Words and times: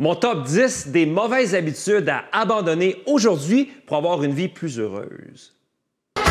Mon 0.00 0.14
top 0.14 0.44
10 0.44 0.88
des 0.88 1.04
mauvaises 1.04 1.54
habitudes 1.54 2.08
à 2.08 2.24
abandonner 2.32 3.02
aujourd'hui 3.04 3.66
pour 3.84 3.98
avoir 3.98 4.22
une 4.22 4.32
vie 4.32 4.48
plus 4.48 4.78
heureuse. 4.78 5.52
À 6.16 6.22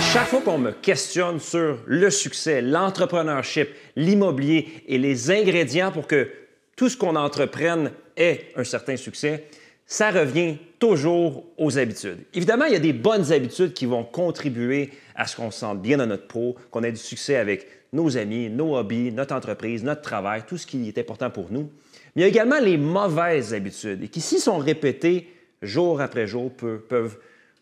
chaque 0.00 0.26
fois 0.26 0.40
qu'on 0.40 0.58
me 0.58 0.72
questionne 0.72 1.38
sur 1.38 1.78
le 1.86 2.10
succès, 2.10 2.60
l'entrepreneurship, 2.60 3.68
l'immobilier 3.94 4.82
et 4.88 4.98
les 4.98 5.30
ingrédients 5.30 5.92
pour 5.92 6.08
que 6.08 6.28
tout 6.74 6.88
ce 6.88 6.96
qu'on 6.96 7.14
entreprenne 7.14 7.92
ait 8.16 8.46
un 8.56 8.64
certain 8.64 8.96
succès, 8.96 9.44
ça 9.86 10.10
revient 10.10 10.56
toujours 10.78 11.44
aux 11.56 11.78
habitudes. 11.78 12.18
Évidemment, 12.34 12.64
il 12.64 12.72
y 12.72 12.76
a 12.76 12.80
des 12.80 12.92
bonnes 12.92 13.32
habitudes 13.32 13.72
qui 13.72 13.86
vont 13.86 14.04
contribuer 14.04 14.90
à 15.14 15.26
ce 15.26 15.36
qu'on 15.36 15.50
se 15.50 15.60
sente 15.60 15.80
bien 15.80 15.96
dans 15.96 16.06
notre 16.06 16.26
peau, 16.26 16.56
qu'on 16.70 16.82
ait 16.82 16.92
du 16.92 16.98
succès 16.98 17.36
avec 17.36 17.66
nos 17.92 18.16
amis, 18.16 18.50
nos 18.50 18.76
hobbies, 18.76 19.12
notre 19.12 19.34
entreprise, 19.34 19.84
notre 19.84 20.02
travail, 20.02 20.42
tout 20.46 20.58
ce 20.58 20.66
qui 20.66 20.88
est 20.88 20.98
important 20.98 21.30
pour 21.30 21.50
nous. 21.50 21.70
Mais 22.14 22.22
il 22.22 22.24
y 22.24 22.24
a 22.24 22.28
également 22.28 22.58
les 22.58 22.76
mauvaises 22.76 23.54
habitudes 23.54 24.10
qui, 24.10 24.20
s'ils 24.20 24.40
sont 24.40 24.58
répétées 24.58 25.28
jour 25.62 26.00
après 26.00 26.26
jour, 26.26 26.50
peuvent, 26.52 27.18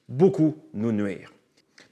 beaucoup 0.09 0.57
nous 0.73 0.93
nuire. 0.93 1.33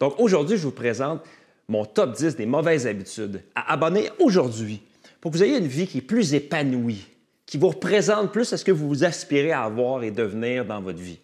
Donc 0.00 0.18
aujourd'hui, 0.18 0.56
je 0.56 0.62
vous 0.62 0.72
présente 0.72 1.22
mon 1.68 1.84
top 1.84 2.16
10 2.16 2.36
des 2.36 2.46
mauvaises 2.46 2.86
habitudes 2.86 3.42
à 3.54 3.72
abonner 3.72 4.10
aujourd'hui 4.18 4.82
pour 5.20 5.30
que 5.30 5.36
vous 5.36 5.44
ayez 5.44 5.58
une 5.58 5.66
vie 5.66 5.86
qui 5.86 5.98
est 5.98 6.02
plus 6.02 6.34
épanouie, 6.34 7.06
qui 7.46 7.58
vous 7.58 7.68
représente 7.68 8.32
plus 8.32 8.52
à 8.52 8.56
ce 8.56 8.64
que 8.64 8.72
vous 8.72 9.04
aspirez 9.04 9.52
à 9.52 9.62
avoir 9.62 10.02
et 10.02 10.10
devenir 10.10 10.64
dans 10.64 10.80
votre 10.80 10.98
vie. 10.98 11.18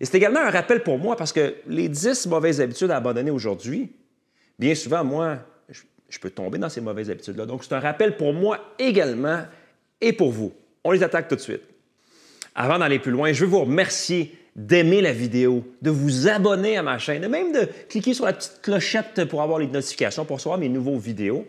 Et 0.00 0.04
c'est 0.04 0.16
également 0.16 0.40
un 0.40 0.50
rappel 0.50 0.82
pour 0.82 0.98
moi 0.98 1.16
parce 1.16 1.32
que 1.32 1.54
les 1.66 1.88
10 1.88 2.26
mauvaises 2.26 2.60
habitudes 2.60 2.90
à 2.90 2.96
abandonner 2.96 3.30
aujourd'hui, 3.30 3.92
bien 4.58 4.74
souvent, 4.74 5.04
moi, 5.04 5.38
je, 5.68 6.18
peux 6.18 6.30
tomber 6.30 6.58
dans 6.58 6.68
ces 6.68 6.80
mauvaises 6.80 7.10
habitudes-là. 7.10 7.46
Donc, 7.46 7.64
c'est 7.64 7.74
un 7.74 7.80
rappel 7.80 8.16
pour 8.16 8.32
moi 8.32 8.58
également 8.78 9.42
et 10.00 10.12
pour 10.12 10.32
vous. 10.32 10.52
On 10.84 10.90
les 10.90 11.02
attaque 11.02 11.28
tout 11.28 11.36
de 11.36 11.40
suite. 11.40 11.62
Avant 12.54 12.78
d'aller 12.78 12.98
plus 12.98 13.12
loin, 13.12 13.32
je 13.32 13.44
veux 13.44 13.50
vous 13.50 13.60
remercier 13.60 14.36
d'aimer 14.56 15.00
la 15.00 15.12
vidéo, 15.12 15.64
de 15.80 15.90
vous 15.90 16.28
abonner 16.28 16.76
à 16.76 16.82
ma 16.82 16.98
chaîne, 16.98 17.22
de 17.22 17.28
même 17.28 17.52
de 17.52 17.68
cliquer 17.88 18.12
sur 18.12 18.26
la 18.26 18.34
petite 18.34 18.60
clochette 18.60 19.24
pour 19.26 19.40
avoir 19.40 19.58
les 19.58 19.66
notifications, 19.66 20.24
pour 20.24 20.36
recevoir 20.36 20.58
mes 20.58 20.68
nouveaux 20.68 20.98
vidéos. 20.98 21.46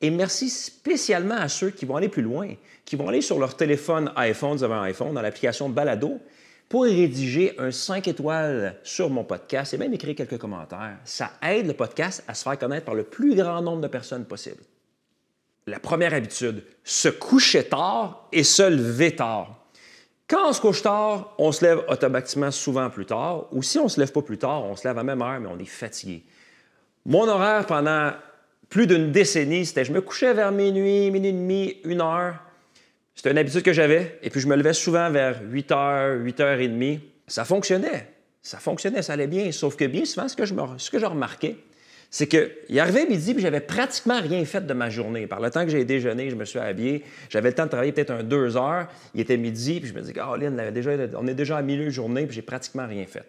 Et 0.00 0.10
merci 0.10 0.48
spécialement 0.48 1.36
à 1.36 1.48
ceux 1.48 1.70
qui 1.70 1.84
vont 1.84 1.96
aller 1.96 2.08
plus 2.08 2.22
loin, 2.22 2.54
qui 2.84 2.96
vont 2.96 3.08
aller 3.08 3.20
sur 3.20 3.38
leur 3.38 3.56
téléphone 3.56 4.10
iPhone, 4.16 4.56
vous 4.56 4.64
un 4.64 4.82
iPhone, 4.82 5.12
dans 5.12 5.20
l'application 5.20 5.68
Balado, 5.68 6.20
pour 6.70 6.84
rédiger 6.84 7.54
un 7.58 7.70
5 7.70 8.08
étoiles 8.08 8.76
sur 8.82 9.10
mon 9.10 9.24
podcast 9.24 9.74
et 9.74 9.76
même 9.76 9.92
écrire 9.92 10.14
quelques 10.14 10.38
commentaires. 10.38 10.98
Ça 11.04 11.32
aide 11.42 11.66
le 11.66 11.74
podcast 11.74 12.24
à 12.28 12.34
se 12.34 12.44
faire 12.44 12.58
connaître 12.58 12.86
par 12.86 12.94
le 12.94 13.02
plus 13.02 13.34
grand 13.34 13.60
nombre 13.60 13.82
de 13.82 13.88
personnes 13.88 14.24
possible. 14.24 14.62
La 15.66 15.80
première 15.80 16.14
habitude, 16.14 16.64
se 16.84 17.08
coucher 17.08 17.64
tard 17.64 18.28
et 18.32 18.44
se 18.44 18.62
lever 18.62 19.14
tard. 19.14 19.60
Quand 20.28 20.48
on 20.48 20.52
se 20.52 20.60
couche 20.60 20.80
tard, 20.80 21.34
on 21.38 21.50
se 21.50 21.64
lève 21.64 21.82
automatiquement 21.88 22.52
souvent 22.52 22.88
plus 22.88 23.04
tard, 23.04 23.48
ou 23.52 23.64
si 23.64 23.78
on 23.80 23.84
ne 23.84 23.88
se 23.88 23.98
lève 23.98 24.12
pas 24.12 24.22
plus 24.22 24.38
tard, 24.38 24.64
on 24.64 24.76
se 24.76 24.86
lève 24.86 24.96
à 24.96 25.02
même 25.02 25.20
heure, 25.20 25.40
mais 25.40 25.48
on 25.48 25.58
est 25.58 25.64
fatigué. 25.64 26.22
Mon 27.04 27.26
horaire 27.26 27.66
pendant 27.66 28.12
plus 28.70 28.86
d'une 28.86 29.10
décennie, 29.10 29.66
c'était 29.66 29.84
je 29.84 29.92
me 29.92 30.00
couchais 30.00 30.32
vers 30.32 30.52
minuit, 30.52 31.10
minuit 31.10 31.28
et 31.28 31.32
demi, 31.32 31.76
une 31.84 32.00
heure. 32.00 32.36
C'était 33.16 33.32
une 33.32 33.38
habitude 33.38 33.62
que 33.62 33.72
j'avais. 33.72 34.18
Et 34.22 34.30
puis 34.30 34.40
je 34.40 34.46
me 34.46 34.56
levais 34.56 34.72
souvent 34.72 35.10
vers 35.10 35.42
8 35.42 35.70
h, 35.70 36.22
8 36.22 36.40
h 36.40 36.78
30. 36.78 37.00
Ça 37.26 37.44
fonctionnait. 37.44 38.08
Ça 38.40 38.58
fonctionnait, 38.58 39.02
ça 39.02 39.12
allait 39.12 39.26
bien. 39.26 39.52
Sauf 39.52 39.76
que 39.76 39.84
bien 39.84 40.04
souvent, 40.04 40.28
ce 40.28 40.36
que 40.36 40.46
je, 40.46 40.54
ce 40.78 40.90
que 40.90 40.98
je 40.98 41.04
remarquais, 41.04 41.56
c'est 42.10 42.26
qu'il 42.26 42.78
arrivait 42.80 43.06
midi 43.06 43.34
puis 43.34 43.42
j'avais 43.42 43.60
pratiquement 43.60 44.20
rien 44.20 44.44
fait 44.44 44.64
de 44.66 44.72
ma 44.72 44.88
journée. 44.88 45.26
Par 45.26 45.40
le 45.40 45.50
temps 45.50 45.64
que 45.64 45.70
j'ai 45.70 45.84
déjeuné, 45.84 46.30
je 46.30 46.36
me 46.36 46.44
suis 46.44 46.58
habillé, 46.58 47.04
j'avais 47.28 47.50
le 47.50 47.54
temps 47.54 47.64
de 47.64 47.70
travailler 47.70 47.92
peut-être 47.92 48.10
un 48.10 48.22
deux 48.22 48.56
heures. 48.56 48.88
Il 49.14 49.20
était 49.20 49.36
midi, 49.36 49.80
puis 49.80 49.90
je 49.90 49.94
me 49.94 50.00
dis, 50.00 50.12
oh, 50.16 50.36
Lynn, 50.36 50.60
on 51.16 51.26
est 51.26 51.34
déjà 51.34 51.56
à 51.56 51.62
milieu 51.62 51.84
de 51.84 51.90
journée, 51.90 52.26
puis 52.26 52.34
j'ai 52.36 52.42
pratiquement 52.42 52.86
rien 52.86 53.04
fait. 53.06 53.24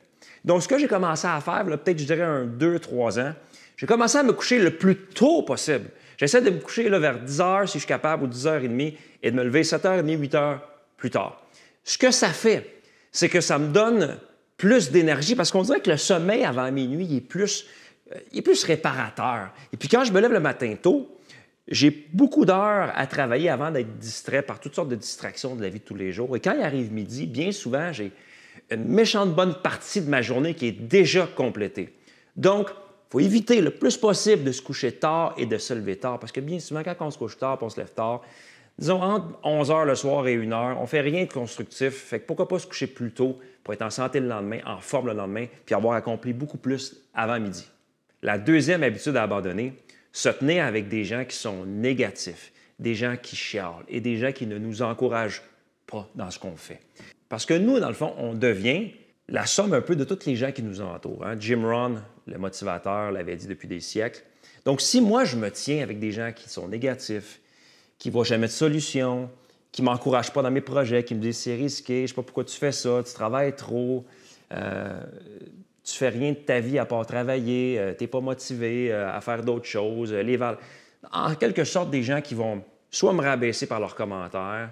Donc, 0.46 0.64
ce 0.64 0.68
que 0.68 0.80
j'ai 0.80 0.88
commencé 0.88 1.28
à 1.28 1.40
faire, 1.42 1.64
peut-être, 1.66 2.00
je 2.00 2.06
dirais, 2.06 2.24
un 2.24 2.46
deux, 2.46 2.80
trois 2.80 3.20
ans, 3.20 3.34
j'ai 3.82 3.88
commencé 3.88 4.20
à 4.20 4.22
me 4.22 4.32
coucher 4.32 4.60
le 4.60 4.78
plus 4.78 4.96
tôt 4.96 5.42
possible. 5.42 5.90
J'essaie 6.16 6.44
de 6.44 6.52
me 6.52 6.60
coucher 6.60 6.88
vers 6.88 7.20
10 7.20 7.42
heures 7.42 7.68
si 7.68 7.80
je 7.80 7.80
suis 7.80 7.88
capable 7.88 8.26
ou 8.26 8.28
10 8.28 8.46
h 8.46 8.60
30 8.60 8.94
et 9.24 9.32
de 9.32 9.36
me 9.36 9.44
lever 9.44 9.64
7h30, 9.64 10.20
8 10.20 10.34
h 10.36 10.60
plus 10.98 11.10
tard. 11.10 11.44
Ce 11.84 11.98
que 11.98 12.12
ça 12.12 12.30
fait, 12.30 12.84
c'est 13.12 13.28
que 13.28 13.42
ça 13.42 13.58
me 13.58 13.70
donne 13.74 14.20
plus 14.56 14.92
d'énergie 14.92 15.34
parce 15.34 15.50
qu'on 15.50 15.64
dirait 15.64 15.80
que 15.80 15.90
le 15.90 15.98
sommeil 15.98 16.46
avant 16.46 16.72
minuit 16.72 17.18
est, 17.18 17.22
plus, 17.22 17.66
euh, 18.14 18.20
est 18.32 18.44
plus 18.44 18.64
réparateur. 18.66 19.50
Et 19.74 19.78
puis 19.78 19.90
quand 19.90 20.04
je 20.04 20.14
me 20.14 20.22
lève 20.22 20.32
le 20.32 20.40
matin 20.40 20.76
tôt, 20.80 21.18
j'ai 21.68 21.90
beaucoup 22.14 22.46
d'heures 22.46 22.92
à 22.94 23.08
travailler 23.08 23.50
avant 23.50 23.72
d'être 23.72 23.98
distrait 23.98 24.44
par 24.44 24.60
toutes 24.60 24.76
sortes 24.76 24.90
de 24.90 24.96
distractions 24.96 25.56
de 25.56 25.64
la 25.64 25.70
vie 25.70 25.80
de 25.80 25.86
tous 25.86 25.96
les 25.96 26.12
jours. 26.12 26.38
Et 26.38 26.40
quand 26.40 26.54
il 26.54 26.62
arrive 26.62 26.94
midi, 26.94 27.26
bien 27.26 27.52
souvent, 27.52 27.92
j'ai 27.92 28.12
une 28.70 28.86
méchante 28.86 29.34
bonne 29.34 29.56
partie 29.56 30.02
de 30.02 30.08
ma 30.08 30.22
journée 30.22 30.54
qui 30.54 30.68
est 30.68 30.72
déjà 30.72 31.26
complétée. 31.26 31.96
Donc, 32.36 32.70
faut 33.12 33.20
éviter 33.20 33.60
le 33.60 33.72
plus 33.72 33.98
possible 33.98 34.46
de 34.46 34.54
se 34.54 34.62
coucher 34.62 34.94
tard 34.94 35.36
et 35.38 35.46
de 35.46 35.58
se 35.58 35.74
lever 35.74 35.98
tard, 35.98 36.18
parce 36.18 36.32
que 36.32 36.40
bien 36.40 36.60
souvent, 36.60 36.82
quand 36.82 36.96
on 37.02 37.12
se 37.12 37.18
couche 37.18 37.38
tard 37.38 37.60
on 37.62 37.70
se 37.70 37.78
lève 37.78 37.92
tard, 37.92 38.22
disons 38.80 39.02
entre 39.02 39.38
11 39.44 39.70
h 39.70 39.86
le 39.86 39.96
soir 39.96 40.28
et 40.28 40.36
1 40.36 40.50
h, 40.50 40.78
on 40.80 40.88
fait 40.88 41.02
rien 41.02 41.26
de 41.26 41.32
constructif. 41.32 41.94
Fait 41.94 42.22
que 42.22 42.26
pourquoi 42.26 42.48
pas 42.48 42.58
se 42.58 42.66
coucher 42.66 42.88
plus 42.88 43.12
tôt 43.12 43.38
pour 43.64 43.74
être 43.74 43.82
en 43.82 43.90
santé 43.90 44.22
le 44.22 44.28
lendemain, 44.28 44.60
en 44.66 44.80
forme 44.80 45.08
le 45.08 45.14
lendemain, 45.14 45.48
puis 45.66 45.76
avoir 45.76 45.96
accompli 45.96 46.32
beaucoup 46.32 46.58
plus 46.58 46.96
avant 47.14 47.38
midi. 47.38 47.68
La 48.24 48.38
deuxième 48.38 48.82
habitude 48.82 49.18
à 49.18 49.24
abandonner, 49.24 49.74
se 50.14 50.30
tenir 50.30 50.66
avec 50.66 50.88
des 50.88 51.04
gens 51.04 51.26
qui 51.26 51.36
sont 51.36 51.66
négatifs, 51.66 52.54
des 52.80 52.96
gens 52.96 53.18
qui 53.22 53.36
chialent 53.36 53.84
et 53.90 54.00
des 54.00 54.18
gens 54.18 54.32
qui 54.32 54.48
ne 54.48 54.58
nous 54.58 54.82
encouragent 54.82 55.44
pas 55.86 56.08
dans 56.16 56.32
ce 56.32 56.40
qu'on 56.40 56.56
fait. 56.56 56.80
Parce 57.28 57.46
que 57.46 57.54
nous, 57.54 57.80
dans 57.80 57.90
le 57.90 57.94
fond, 57.94 58.14
on 58.18 58.34
devient 58.34 58.92
la 59.28 59.46
somme 59.46 59.74
un 59.74 59.82
peu 59.82 59.96
de 59.96 60.04
tous 60.04 60.26
les 60.26 60.36
gens 60.36 60.52
qui 60.52 60.64
nous 60.64 60.82
entourent. 60.82 61.26
Hein. 61.26 61.36
Jim 61.40 61.62
Rohn, 61.64 62.02
le 62.32 62.38
motivateur, 62.38 63.12
l'avait 63.12 63.36
dit 63.36 63.48
depuis 63.48 63.68
des 63.68 63.80
siècles. 63.80 64.24
Donc, 64.66 64.82
si 64.82 65.02
moi, 65.02 65.24
je 65.24 65.36
me 65.36 65.50
tiens 65.50 65.82
avec 65.82 66.00
des 66.00 66.12
gens 66.12 66.32
qui 66.36 66.50
sont 66.50 66.68
négatifs, 66.68 67.40
qui 67.98 68.10
ne 68.10 68.14
voient 68.14 68.24
jamais 68.24 68.48
de 68.48 68.52
solution, 68.52 69.30
qui 69.72 69.82
ne 69.82 69.88
m'encouragent 69.88 70.34
pas 70.34 70.42
dans 70.42 70.52
mes 70.52 70.62
projets, 70.62 71.04
qui 71.04 71.16
me 71.16 71.20
disent 71.20 71.38
c'est 71.38 71.56
risqué, 71.56 71.98
je 71.98 72.02
ne 72.02 72.08
sais 72.08 72.14
pas 72.14 72.24
pourquoi 72.24 72.44
tu 72.44 72.58
fais 72.58 72.72
ça, 72.72 73.02
tu 73.06 73.14
travailles 73.14 73.56
trop, 73.56 74.06
euh, 74.52 75.02
tu 75.84 75.98
fais 75.98 76.10
rien 76.10 76.32
de 76.32 76.38
ta 76.38 76.60
vie 76.60 76.78
à 76.78 76.86
part 76.86 77.06
travailler, 77.06 77.80
euh, 77.80 77.94
tu 77.98 78.04
n'es 78.04 78.08
pas 78.08 78.20
motivé 78.20 78.92
euh, 78.92 79.12
à 79.12 79.22
faire 79.22 79.44
d'autres 79.44 79.66
choses. 79.66 80.14
Les 80.14 80.38
En 81.12 81.36
quelque 81.36 81.64
sorte, 81.64 81.90
des 81.90 82.04
gens 82.04 82.22
qui 82.22 82.36
vont 82.36 82.64
soit 82.90 83.14
me 83.14 83.22
rabaisser 83.22 83.68
par 83.68 83.80
leurs 83.80 83.96
commentaires, 83.96 84.70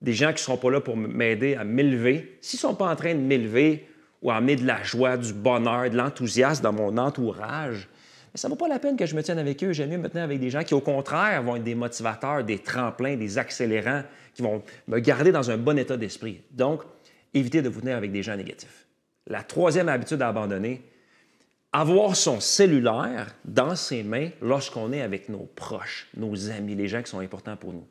des 0.00 0.12
gens 0.12 0.28
qui 0.28 0.34
ne 0.34 0.38
seront 0.38 0.56
pas 0.58 0.70
là 0.70 0.80
pour 0.80 0.96
m'aider 0.96 1.54
à 1.54 1.64
m'élever. 1.64 2.38
S'ils 2.40 2.58
ne 2.58 2.60
sont 2.60 2.74
pas 2.74 2.90
en 2.90 2.96
train 2.96 3.14
de 3.14 3.20
m'élever 3.20 3.88
ou 4.24 4.30
amener 4.30 4.56
de 4.56 4.66
la 4.66 4.82
joie, 4.82 5.16
du 5.16 5.32
bonheur, 5.32 5.90
de 5.90 5.96
l'enthousiasme 5.96 6.62
dans 6.62 6.72
mon 6.72 6.96
entourage, 6.96 7.88
ça 8.34 8.48
ne 8.48 8.52
vaut 8.52 8.56
pas 8.56 8.66
la 8.66 8.80
peine 8.80 8.96
que 8.96 9.06
je 9.06 9.14
me 9.14 9.22
tienne 9.22 9.38
avec 9.38 9.62
eux. 9.62 9.72
J'aime 9.72 9.90
mieux 9.90 9.98
me 9.98 10.08
tenir 10.08 10.24
avec 10.24 10.40
des 10.40 10.50
gens 10.50 10.64
qui, 10.64 10.74
au 10.74 10.80
contraire, 10.80 11.40
vont 11.42 11.54
être 11.54 11.62
des 11.62 11.76
motivateurs, 11.76 12.42
des 12.42 12.58
tremplins, 12.58 13.16
des 13.16 13.38
accélérants, 13.38 14.02
qui 14.34 14.42
vont 14.42 14.62
me 14.88 14.98
garder 14.98 15.30
dans 15.30 15.52
un 15.52 15.56
bon 15.56 15.78
état 15.78 15.96
d'esprit. 15.96 16.40
Donc, 16.50 16.82
évitez 17.32 17.62
de 17.62 17.68
vous 17.68 17.80
tenir 17.80 17.96
avec 17.96 18.10
des 18.10 18.24
gens 18.24 18.36
négatifs. 18.36 18.86
La 19.28 19.42
troisième 19.42 19.88
habitude 19.88 20.20
à 20.20 20.28
abandonner, 20.28 20.82
avoir 21.72 22.16
son 22.16 22.40
cellulaire 22.40 23.34
dans 23.44 23.76
ses 23.76 24.02
mains 24.02 24.30
lorsqu'on 24.42 24.92
est 24.92 25.02
avec 25.02 25.28
nos 25.28 25.48
proches, 25.54 26.08
nos 26.16 26.50
amis, 26.50 26.74
les 26.74 26.88
gens 26.88 27.02
qui 27.02 27.10
sont 27.10 27.20
importants 27.20 27.56
pour 27.56 27.72
nous. 27.72 27.86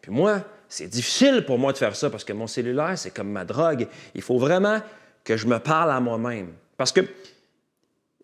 Puis 0.00 0.10
moi, 0.10 0.42
c'est 0.68 0.88
difficile 0.88 1.44
pour 1.44 1.58
moi 1.58 1.72
de 1.72 1.78
faire 1.78 1.94
ça 1.94 2.08
parce 2.08 2.24
que 2.24 2.32
mon 2.32 2.46
cellulaire, 2.46 2.96
c'est 2.96 3.12
comme 3.12 3.30
ma 3.30 3.44
drogue. 3.44 3.86
Il 4.14 4.22
faut 4.22 4.38
vraiment 4.38 4.80
que 5.24 5.36
je 5.36 5.46
me 5.46 5.58
parle 5.58 5.90
à 5.90 6.00
moi-même. 6.00 6.52
Parce 6.76 6.92
que 6.92 7.00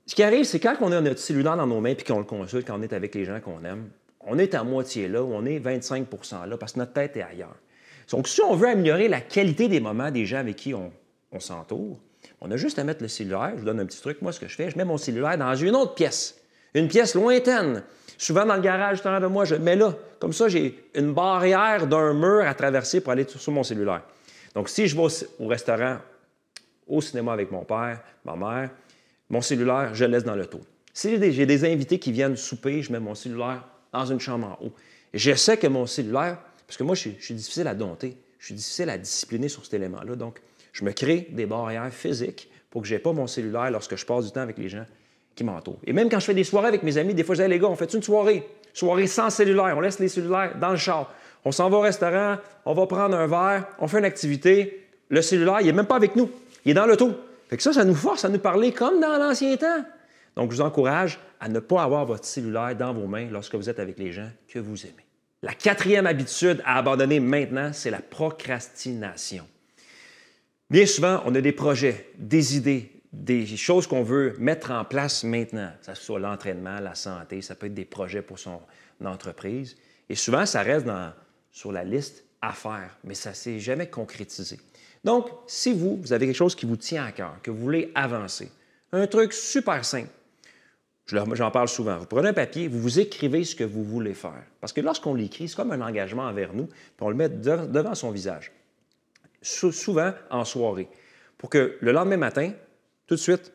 ce 0.07 0.15
qui 0.15 0.23
arrive, 0.23 0.45
c'est 0.45 0.61
quand 0.61 0.77
on 0.81 0.91
a 0.93 1.01
notre 1.01 1.21
cellulaire 1.21 1.57
dans 1.57 1.67
nos 1.67 1.81
mains 1.81 1.91
et 1.91 1.97
qu'on 1.97 2.19
le 2.19 2.25
consulte, 2.25 2.67
quand 2.67 2.79
on 2.79 2.83
est 2.83 2.93
avec 2.93 3.15
les 3.15 3.25
gens 3.25 3.41
qu'on 3.41 3.63
aime, 3.65 3.91
on 4.21 4.39
est 4.39 4.55
à 4.55 4.65
moitié 4.65 5.09
là 5.09 5.23
on 5.23 5.45
est 5.47 5.59
25% 5.59 6.49
là 6.49 6.57
parce 6.57 6.73
que 6.73 6.79
notre 6.79 6.93
tête 6.93 7.17
est 7.17 7.23
ailleurs. 7.23 7.57
Donc, 8.11 8.27
si 8.27 8.41
on 8.41 8.55
veut 8.55 8.69
améliorer 8.69 9.09
la 9.09 9.21
qualité 9.21 9.69
des 9.69 9.81
moments 9.81 10.11
des 10.11 10.25
gens 10.25 10.39
avec 10.39 10.57
qui 10.57 10.73
on, 10.75 10.91
s'entoure, 11.39 11.99
on 12.41 12.51
a 12.51 12.57
juste 12.57 12.79
à 12.79 12.85
mettre 12.85 13.03
le 13.03 13.09
cellulaire. 13.09 13.51
Je 13.55 13.61
vous 13.61 13.67
donne 13.67 13.81
un 13.81 13.87
petit 13.87 14.01
truc. 14.01 14.23
Moi, 14.23 14.33
ce 14.33 14.41
que 14.41 14.49
je 14.49 14.55
fais, 14.55 14.71
je 14.71 14.79
mets 14.79 14.85
mon 14.85 14.97
cellulaire 14.97 15.37
dans 15.37 15.55
une 15.55 15.77
autre 15.77 15.95
pièce, 15.95 16.41
une 16.75 16.89
pièce 16.89 17.15
lointaine. 17.15 17.83
Souvent 18.17 18.47
dans 18.47 18.57
le 18.57 18.63
garage, 18.63 19.03
de 19.03 19.27
moi, 19.27 19.45
je 19.45 19.57
le 19.57 19.61
mets 19.61 19.77
là. 19.77 19.95
Comme 20.19 20.33
ça, 20.33 20.49
j'ai 20.49 20.83
une 20.95 21.13
barrière 21.13 21.87
d'un 21.87 22.15
mur 22.15 22.47
à 22.47 22.55
traverser 22.55 23.01
pour 23.01 23.13
aller 23.13 23.27
sur 23.29 23.53
mon 23.53 23.63
cellulaire. 23.63 24.03
Donc, 24.55 24.69
si 24.71 24.89
je 24.89 24.97
vais 24.97 25.07
au 25.39 25.47
restaurant 25.47 25.99
au 26.89 27.01
cinéma 27.01 27.33
avec 27.33 27.51
mon 27.51 27.65
père, 27.65 28.01
ma 28.25 28.37
mère, 28.37 28.71
mon 29.31 29.41
cellulaire, 29.41 29.95
je 29.95 30.05
le 30.05 30.13
laisse 30.13 30.25
dans 30.25 30.35
l'auto. 30.35 30.61
Si 30.93 31.11
j'ai 31.33 31.47
des, 31.47 31.65
invités 31.65 31.99
qui 31.99 32.11
viennent 32.11 32.37
souper, 32.37 32.83
je 32.83 32.91
mets 32.91 32.99
mon 32.99 33.15
cellulaire 33.15 33.65
dans 33.93 34.07
une 34.07 34.19
chambre 34.19 34.59
en 34.59 34.65
haut. 34.65 34.73
J'essaie 35.15 35.57
que 35.57 35.67
mon 35.67 35.87
cellulaire, 35.87 36.39
parce 36.67 36.77
que 36.77 36.83
moi, 36.83 36.95
je 36.95 37.11
suis, 37.11 37.35
difficile 37.35 37.69
à 37.69 37.75
dompter, 37.75 38.17
je 38.39 38.47
suis 38.47 38.55
difficile 38.55 38.91
à 38.91 38.99
discipliner 38.99 39.49
sur 39.49 39.65
cet 39.65 39.75
élément-là. 39.75 40.17
Donc, 40.17 40.41
je 40.73 40.85
me 40.85 40.93
crée 40.93 41.29
des 41.31 41.47
barrières 41.47 41.93
physiques 41.93 42.51
pour 42.71 42.83
que 42.83 42.89
je 42.89 42.95
n'ai 42.95 42.99
pas 42.99 43.13
mon 43.13 43.27
cellulaire 43.27 43.71
lorsque 43.71 43.97
je 43.97 44.05
passe 44.05 44.27
du 44.27 44.33
temps 44.33 44.41
avec 44.41 44.59
les 44.59 44.69
gens 44.69 44.85
qui 45.35 45.45
m'entourent. 45.45 45.79
Et 45.87 45.93
même 45.93 46.09
quand 46.09 46.19
je 46.19 46.27
fais 46.27 46.35
des 46.35 46.45
soirées 46.45 46.69
avec 46.69 46.83
mes 46.83 46.99
amis, 46.99 47.15
des 47.15 47.23
fois, 47.23 47.35
je 47.35 47.43
dis 47.43 47.49
les 47.49 47.59
gars, 47.59 47.69
on 47.69 47.77
fait 47.77 47.93
une 47.95 48.03
soirée? 48.03 48.47
Soirée 48.75 49.07
sans 49.07 49.31
cellulaire. 49.31 49.75
On 49.77 49.81
laisse 49.81 49.99
les 49.99 50.09
cellulaires 50.09 50.59
dans 50.59 50.71
le 50.71 50.77
char. 50.77 51.13
On 51.45 51.53
s'en 51.53 51.71
va 51.71 51.77
au 51.77 51.81
restaurant, 51.81 52.37
on 52.65 52.75
va 52.75 52.87
prendre 52.87 53.17
un 53.17 53.27
verre, 53.27 53.69
on 53.79 53.87
fait 53.87 53.99
une 53.99 54.05
activité. 54.05 54.85
Le 55.09 55.23
cellulaire, 55.23 55.61
il 55.61 55.67
n'est 55.67 55.73
même 55.73 55.87
pas 55.87 55.97
avec 55.97 56.17
nous. 56.17 56.29
Il 56.65 56.73
est 56.73 56.75
dans 56.75 56.87
l'auto. 56.87 57.13
Fait 57.49 57.57
que 57.57 57.63
ça, 57.63 57.73
ça 57.73 57.85
nous 57.85 57.95
force 57.95 58.25
à 58.25 58.29
nous 58.29 58.39
parler 58.39 58.73
comme 58.73 59.01
dans 59.01 59.17
l'ancien 59.19 59.57
temps. 59.57 59.85
Donc, 60.37 60.53
je 60.53 60.57
vous 60.57 60.63
encourage 60.63 61.19
à 61.41 61.49
ne 61.49 61.61
pas 61.61 61.83
avoir 61.83 62.05
votre 62.05 62.25
cellulaire 62.25 62.77
dans 62.77 62.93
vos 62.93 63.07
mains 63.07 63.29
lorsque 63.31 63.55
vous 63.55 63.69
êtes 63.69 63.79
avec 63.79 63.99
les 63.99 64.13
gens 64.13 64.31
que 64.49 64.59
vous 64.59 64.85
aimez. 64.85 65.05
La 65.43 65.55
quatrième 65.55 66.07
habitude 66.07 66.61
à 66.65 66.79
abandonner 66.79 67.21
maintenant, 67.21 67.73
c'est 67.73 67.91
la 67.91 68.01
procrastination. 68.01 69.47
Bien 70.69 70.85
souvent, 70.85 71.23
on 71.25 71.35
a 71.35 71.41
des 71.41 71.53
projets, 71.53 72.11
des 72.19 72.57
idées, 72.57 72.93
des 73.13 73.47
choses 73.47 73.87
qu'on 73.87 74.03
veut 74.03 74.35
mettre 74.39 74.71
en 74.71 74.85
place 74.85 75.25
maintenant. 75.25 75.71
Ça 75.81 75.95
soit 75.95 76.19
l'entraînement, 76.19 76.81
la 76.81 76.95
santé, 76.95 77.41
ça 77.41 77.55
peut 77.55 77.67
être 77.67 77.75
des 77.75 77.85
projets 77.85 78.21
pour 78.21 78.39
son 78.39 78.61
entreprise. 79.05 79.77
Et 80.09 80.15
souvent, 80.15 80.45
ça 80.45 80.63
reste 80.63 80.87
sur 81.51 81.73
la 81.73 81.85
liste 81.85 82.25
à 82.43 82.53
faire, 82.53 82.99
mais 83.05 83.15
ça 83.15 83.31
ne 83.31 83.35
s'est 83.35 83.61
jamais 83.61 83.89
concrétisé. 83.89 84.59
Donc, 85.05 85.29
si 85.47 85.73
vous, 85.73 85.97
vous 85.97 86.13
avez 86.13 86.27
quelque 86.27 86.37
chose 86.37 86.55
qui 86.55 86.67
vous 86.67 86.77
tient 86.77 87.05
à 87.05 87.13
cœur, 87.13 87.37
que 87.43 87.51
vous 87.51 87.59
voulez 87.59 87.91
avancer, 87.95 88.51
un 88.93 89.07
truc 89.07 89.33
super 89.33 89.85
simple, 89.85 90.11
J'en 91.11 91.51
parle 91.51 91.69
souvent. 91.69 91.97
Vous 91.97 92.07
prenez 92.07 92.29
un 92.29 92.35
papier, 92.35 92.69
vous 92.69 92.81
vous 92.81 93.01
écrivez 93.01 93.43
ce 93.43 93.57
que 93.57 93.65
vous 93.65 93.83
voulez 93.83 94.13
faire. 94.13 94.43
Parce 94.61 94.75
que 94.75 94.83
lorsqu'on 94.83 95.15
l'écrit, 95.15 95.49
c'est 95.49 95.57
comme 95.57 95.73
un 95.73 95.81
engagement 95.81 96.25
envers 96.25 96.53
nous, 96.53 96.67
puis 96.67 97.01
on 97.01 97.09
le 97.09 97.15
met 97.15 97.31
devant 97.31 97.95
son 97.95 98.11
visage. 98.11 98.53
souvent 99.41 100.13
en 100.31 100.45
soirée. 100.45 100.89
Pour 101.39 101.49
que 101.49 101.79
le 101.81 101.93
lendemain 101.93 102.19
matin, 102.19 102.53
tout 103.07 103.15
de 103.15 103.21
suite, 103.21 103.53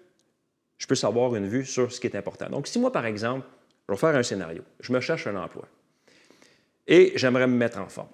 je 0.80 0.88
puisse 0.88 1.04
avoir 1.04 1.36
une 1.36 1.48
vue 1.48 1.66
sur 1.66 1.92
ce 1.92 2.00
qui 2.00 2.08
est 2.08 2.16
important. 2.16 2.50
Donc, 2.50 2.66
si 2.66 2.80
moi, 2.80 2.92
par 2.92 3.06
exemple, 3.06 3.46
je 3.88 3.94
vais 3.94 4.00
faire 4.00 4.16
un 4.16 4.24
scénario, 4.24 4.64
je 4.80 4.92
me 4.92 5.00
cherche 5.00 5.28
un 5.28 5.36
emploi 5.36 5.68
et 6.88 7.14
j'aimerais 7.16 7.48
me 7.48 7.56
mettre 7.56 7.80
en 7.80 7.88
forme. 7.88 8.10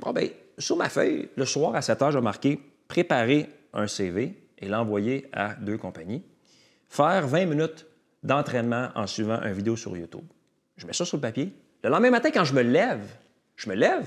Bon, 0.00 0.12
bien, 0.12 0.28
sur 0.60 0.76
ma 0.76 0.88
feuille, 0.88 1.28
le 1.36 1.44
soir 1.44 1.74
à 1.74 1.82
7 1.82 2.02
heures, 2.02 2.12
je 2.12 2.18
vais 2.18 2.24
marquer 2.24 2.60
préparer 2.86 3.48
un 3.72 3.86
CV 3.86 4.34
et 4.58 4.68
l'envoyer 4.68 5.28
à 5.32 5.54
deux 5.54 5.78
compagnies, 5.78 6.22
faire 6.88 7.26
20 7.26 7.46
minutes 7.46 7.86
d'entraînement 8.22 8.88
en 8.94 9.06
suivant 9.06 9.40
une 9.42 9.52
vidéo 9.52 9.76
sur 9.76 9.96
YouTube. 9.96 10.24
Je 10.76 10.86
mets 10.86 10.92
ça 10.92 11.04
sur 11.04 11.16
le 11.16 11.22
papier. 11.22 11.52
Le 11.82 11.90
lendemain 11.90 12.10
matin, 12.10 12.30
quand 12.32 12.44
je 12.44 12.54
me 12.54 12.62
lève, 12.62 13.06
je 13.56 13.68
me 13.68 13.74
lève, 13.74 14.06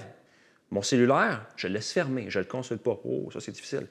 mon 0.70 0.82
cellulaire, 0.82 1.46
je 1.56 1.68
le 1.68 1.74
laisse 1.74 1.92
fermer, 1.92 2.30
je 2.30 2.40
ne 2.40 2.44
le 2.44 2.50
consulte 2.50 2.82
pas. 2.82 3.00
Oh, 3.04 3.30
ça 3.32 3.40
c'est 3.40 3.52
difficile. 3.52 3.88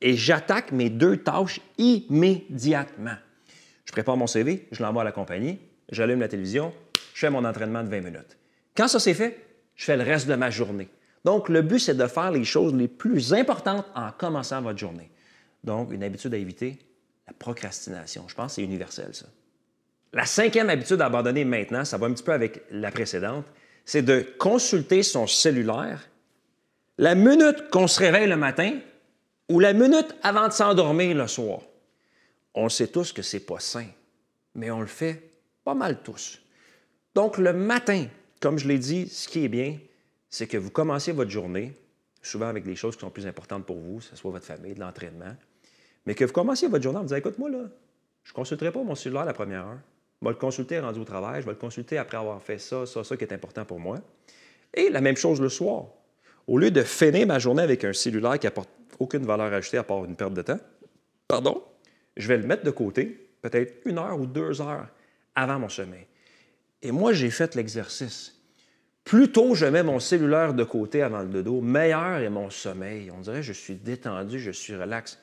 Et 0.00 0.16
j'attaque 0.16 0.72
mes 0.72 0.90
deux 0.90 1.18
tâches 1.18 1.60
immédiatement. 1.78 3.16
Je 3.84 3.92
prépare 3.92 4.16
mon 4.16 4.26
CV, 4.26 4.68
je 4.72 4.82
l'envoie 4.82 5.02
à 5.02 5.04
la 5.04 5.12
compagnie, 5.12 5.58
j'allume 5.90 6.20
la 6.20 6.28
télévision, 6.28 6.72
je 7.14 7.20
fais 7.20 7.30
mon 7.30 7.44
entraînement 7.44 7.82
de 7.82 7.88
20 7.88 8.00
minutes. 8.00 8.36
Quand 8.76 8.88
ça 8.88 9.00
c'est 9.00 9.14
fait, 9.14 9.44
je 9.74 9.84
fais 9.84 9.96
le 9.96 10.04
reste 10.04 10.28
de 10.28 10.34
ma 10.34 10.50
journée. 10.50 10.88
Donc, 11.24 11.48
le 11.48 11.62
but, 11.62 11.78
c'est 11.78 11.96
de 11.96 12.06
faire 12.06 12.30
les 12.30 12.44
choses 12.44 12.74
les 12.74 12.88
plus 12.88 13.34
importantes 13.34 13.86
en 13.94 14.10
commençant 14.12 14.62
votre 14.62 14.78
journée. 14.78 15.10
Donc, 15.62 15.92
une 15.92 16.02
habitude 16.02 16.32
à 16.32 16.38
éviter, 16.38 16.78
la 17.26 17.34
procrastination. 17.34 18.24
Je 18.28 18.34
pense 18.34 18.52
que 18.52 18.54
c'est 18.56 18.62
universel, 18.62 19.10
ça. 19.12 19.26
La 20.12 20.26
cinquième 20.26 20.70
habitude 20.70 21.00
à 21.00 21.06
abandonner 21.06 21.44
maintenant, 21.44 21.84
ça 21.84 21.96
va 21.96 22.06
un 22.06 22.12
petit 22.12 22.24
peu 22.24 22.32
avec 22.32 22.64
la 22.70 22.90
précédente, 22.90 23.44
c'est 23.84 24.02
de 24.02 24.26
consulter 24.38 25.02
son 25.02 25.26
cellulaire 25.26 26.10
la 27.00 27.14
minute 27.14 27.70
qu'on 27.70 27.86
se 27.86 27.98
réveille 27.98 28.28
le 28.28 28.36
matin 28.36 28.78
ou 29.48 29.58
la 29.58 29.72
minute 29.72 30.14
avant 30.22 30.48
de 30.48 30.52
s'endormir 30.52 31.16
le 31.16 31.26
soir. 31.26 31.60
On 32.54 32.68
sait 32.68 32.88
tous 32.88 33.12
que 33.12 33.22
c'est 33.22 33.40
pas 33.40 33.58
sain, 33.58 33.86
mais 34.54 34.70
on 34.70 34.80
le 34.80 34.86
fait 34.86 35.30
pas 35.64 35.72
mal 35.72 36.02
tous. 36.02 36.42
Donc 37.14 37.38
le 37.38 37.54
matin, 37.54 38.06
comme 38.40 38.58
je 38.58 38.68
l'ai 38.68 38.78
dit, 38.78 39.08
ce 39.08 39.28
qui 39.28 39.44
est 39.44 39.48
bien, 39.48 39.78
c'est 40.30 40.46
que 40.46 40.56
vous 40.56 40.70
commencez 40.70 41.12
votre 41.12 41.30
journée, 41.30 41.72
souvent 42.22 42.46
avec 42.46 42.64
des 42.64 42.76
choses 42.76 42.94
qui 42.94 43.00
sont 43.00 43.10
plus 43.10 43.26
importantes 43.26 43.66
pour 43.66 43.78
vous, 43.78 43.98
que 43.98 44.04
ce 44.04 44.16
soit 44.16 44.30
votre 44.30 44.46
famille, 44.46 44.74
de 44.74 44.80
l'entraînement, 44.80 45.36
mais 46.06 46.14
que 46.14 46.24
vous 46.24 46.32
commenciez 46.32 46.68
votre 46.68 46.82
journée 46.82 46.98
en 46.98 47.02
vous 47.02 47.08
disant, 47.08 47.18
écoute, 47.18 47.38
moi, 47.38 47.50
là, 47.50 47.68
je 48.22 48.30
ne 48.30 48.34
consulterai 48.34 48.72
pas 48.72 48.82
mon 48.82 48.94
cellulaire 48.94 49.24
la 49.24 49.32
première 49.32 49.66
heure. 49.66 49.78
Je 50.20 50.26
vais 50.26 50.32
le 50.32 50.38
consulter 50.38 50.78
rendu 50.78 51.00
au 51.00 51.04
travail, 51.04 51.40
je 51.40 51.46
vais 51.46 51.52
le 51.52 51.58
consulter 51.58 51.98
après 51.98 52.16
avoir 52.16 52.40
fait 52.42 52.58
ça, 52.58 52.86
ça, 52.86 53.02
ça 53.02 53.16
qui 53.16 53.24
est 53.24 53.32
important 53.32 53.64
pour 53.64 53.80
moi. 53.80 53.98
Et 54.72 54.88
la 54.88 55.00
même 55.00 55.16
chose 55.16 55.40
le 55.40 55.48
soir. 55.48 55.86
Au 56.46 56.58
lieu 56.58 56.70
de 56.70 56.82
finir 56.82 57.26
ma 57.26 57.38
journée 57.38 57.62
avec 57.62 57.84
un 57.84 57.92
cellulaire 57.92 58.38
qui 58.38 58.46
n'apporte 58.46 58.70
aucune 58.98 59.24
valeur 59.24 59.52
ajoutée 59.52 59.78
à 59.78 59.82
part 59.82 60.04
une 60.04 60.16
perte 60.16 60.34
de 60.34 60.42
temps, 60.42 60.60
pardon, 61.26 61.62
je 62.16 62.28
vais 62.28 62.36
le 62.36 62.46
mettre 62.46 62.64
de 62.64 62.70
côté, 62.70 63.30
peut-être 63.40 63.86
une 63.86 63.98
heure 63.98 64.18
ou 64.18 64.26
deux 64.26 64.60
heures 64.60 64.88
avant 65.34 65.58
mon 65.58 65.68
sommeil. 65.68 66.06
Et 66.82 66.92
moi, 66.92 67.12
j'ai 67.12 67.30
fait 67.30 67.54
l'exercice. 67.54 68.39
Plus 69.04 69.32
tôt 69.32 69.54
je 69.54 69.66
mets 69.66 69.82
mon 69.82 69.98
cellulaire 69.98 70.54
de 70.54 70.64
côté 70.64 71.02
avant 71.02 71.22
le 71.22 71.28
dodo, 71.28 71.60
meilleur 71.60 72.18
est 72.18 72.30
mon 72.30 72.50
sommeil. 72.50 73.10
On 73.10 73.20
dirait 73.20 73.38
que 73.38 73.42
je 73.42 73.52
suis 73.52 73.74
détendu, 73.74 74.38
je 74.38 74.50
suis 74.50 74.76
relax. 74.76 75.18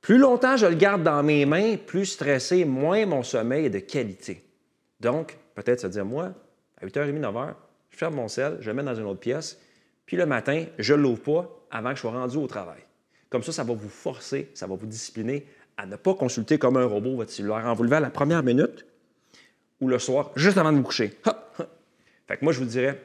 Plus 0.00 0.18
longtemps 0.18 0.56
je 0.56 0.66
le 0.66 0.74
garde 0.74 1.02
dans 1.02 1.22
mes 1.22 1.46
mains, 1.46 1.76
plus 1.76 2.06
stressé, 2.06 2.64
moins 2.64 3.06
mon 3.06 3.22
sommeil 3.22 3.66
est 3.66 3.70
de 3.70 3.80
qualité. 3.80 4.44
Donc, 5.00 5.36
peut-être 5.54 5.80
se 5.80 5.86
dire, 5.88 6.04
moi, 6.04 6.32
à 6.80 6.86
8h30, 6.86 7.20
9h, 7.20 7.54
je 7.90 7.96
ferme 7.96 8.14
mon 8.14 8.28
sel, 8.28 8.58
je 8.60 8.70
le 8.70 8.74
mets 8.74 8.82
dans 8.82 8.94
une 8.94 9.06
autre 9.06 9.20
pièce, 9.20 9.58
puis 10.04 10.16
le 10.16 10.26
matin, 10.26 10.64
je 10.78 10.94
ne 10.94 11.00
l'ouvre 11.00 11.22
pas 11.22 11.66
avant 11.70 11.90
que 11.90 11.96
je 11.96 12.00
sois 12.02 12.12
rendu 12.12 12.36
au 12.36 12.46
travail. 12.46 12.80
Comme 13.28 13.42
ça, 13.42 13.52
ça 13.52 13.64
va 13.64 13.74
vous 13.74 13.88
forcer, 13.88 14.50
ça 14.54 14.66
va 14.66 14.76
vous 14.76 14.86
discipliner 14.86 15.46
à 15.76 15.86
ne 15.86 15.96
pas 15.96 16.14
consulter 16.14 16.58
comme 16.58 16.76
un 16.76 16.86
robot 16.86 17.16
votre 17.16 17.32
cellulaire 17.32 17.66
en 17.66 17.74
vous 17.74 17.82
levant 17.82 18.00
la 18.00 18.10
première 18.10 18.42
minute 18.42 18.86
ou 19.80 19.88
le 19.88 19.98
soir, 19.98 20.30
juste 20.36 20.56
avant 20.56 20.72
de 20.72 20.78
vous 20.78 20.84
coucher. 20.84 21.12
Fait 22.26 22.36
que 22.36 22.44
moi, 22.44 22.52
je 22.52 22.58
vous 22.58 22.66
dirais, 22.66 23.00